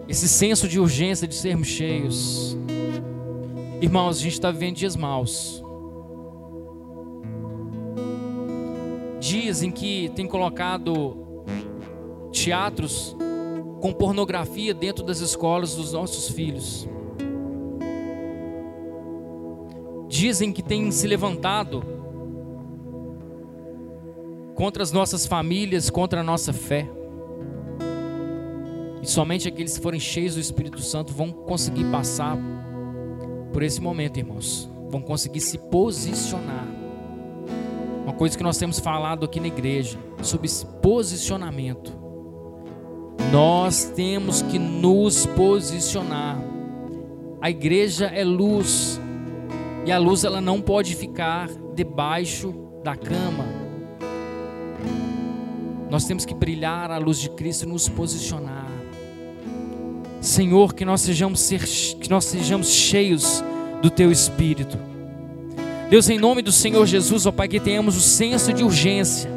Esse 0.07 0.27
senso 0.27 0.67
de 0.67 0.79
urgência 0.79 1.27
de 1.27 1.35
sermos 1.35 1.67
cheios. 1.67 2.57
Irmãos, 3.81 4.17
a 4.17 4.21
gente 4.21 4.33
está 4.33 4.51
vivendo 4.51 4.75
dias 4.75 4.95
maus. 4.95 5.63
Dias 9.19 9.63
em 9.63 9.71
que 9.71 10.11
tem 10.15 10.27
colocado 10.27 11.43
teatros 12.31 13.15
com 13.81 13.91
pornografia 13.91 14.73
dentro 14.73 15.03
das 15.03 15.19
escolas 15.19 15.75
dos 15.75 15.93
nossos 15.93 16.29
filhos. 16.29 16.87
dizem 20.15 20.53
que 20.53 20.63
têm 20.63 20.89
se 20.91 21.05
levantado 21.07 21.83
contra 24.55 24.81
as 24.81 24.91
nossas 24.93 25.25
famílias, 25.25 25.89
contra 25.89 26.21
a 26.21 26.23
nossa 26.23 26.53
fé. 26.53 26.89
E 29.05 29.07
somente 29.07 29.47
aqueles 29.47 29.77
que 29.77 29.83
forem 29.83 29.99
cheios 29.99 30.33
do 30.33 30.41
Espírito 30.41 30.81
Santo 30.81 31.13
vão 31.13 31.31
conseguir 31.31 31.83
passar 31.91 32.35
por 33.53 33.61
esse 33.61 33.79
momento, 33.79 34.17
irmãos. 34.17 34.67
Vão 34.89 34.99
conseguir 34.99 35.41
se 35.41 35.59
posicionar. 35.59 36.67
Uma 38.03 38.13
coisa 38.13 38.35
que 38.35 38.43
nós 38.43 38.57
temos 38.57 38.79
falado 38.79 39.23
aqui 39.23 39.39
na 39.39 39.45
igreja 39.45 39.99
sobre 40.23 40.49
posicionamento. 40.81 41.93
Nós 43.31 43.91
temos 43.95 44.41
que 44.41 44.57
nos 44.57 45.27
posicionar. 45.27 46.39
A 47.39 47.51
igreja 47.51 48.07
é 48.07 48.23
luz, 48.23 48.99
e 49.85 49.91
a 49.91 49.99
luz 49.99 50.23
ela 50.23 50.41
não 50.41 50.59
pode 50.59 50.95
ficar 50.95 51.47
debaixo 51.75 52.55
da 52.83 52.95
cama. 52.95 53.45
Nós 55.91 56.05
temos 56.05 56.25
que 56.25 56.33
brilhar 56.33 56.89
a 56.89 56.97
luz 56.97 57.19
de 57.19 57.29
Cristo 57.29 57.67
e 57.67 57.67
nos 57.67 57.87
posicionar. 57.87 58.64
Senhor, 60.25 60.73
que 60.73 60.83
nós 60.83 61.01
sejamos 61.01 61.39
ser, 61.39 61.61
que 61.61 62.09
nós 62.09 62.25
sejamos 62.25 62.69
cheios 62.69 63.43
do 63.81 63.89
teu 63.89 64.11
espírito. 64.11 64.77
Deus, 65.89 66.09
em 66.09 66.17
nome 66.17 66.41
do 66.41 66.51
Senhor 66.51 66.85
Jesus, 66.85 67.25
ó 67.25 67.31
Pai, 67.31 67.47
que 67.47 67.59
tenhamos 67.59 67.95
o 67.95 68.01
senso 68.01 68.51
de 68.51 68.63
urgência 68.63 69.29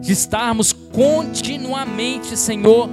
de 0.00 0.12
estarmos 0.12 0.72
continuamente, 0.72 2.36
Senhor, 2.36 2.88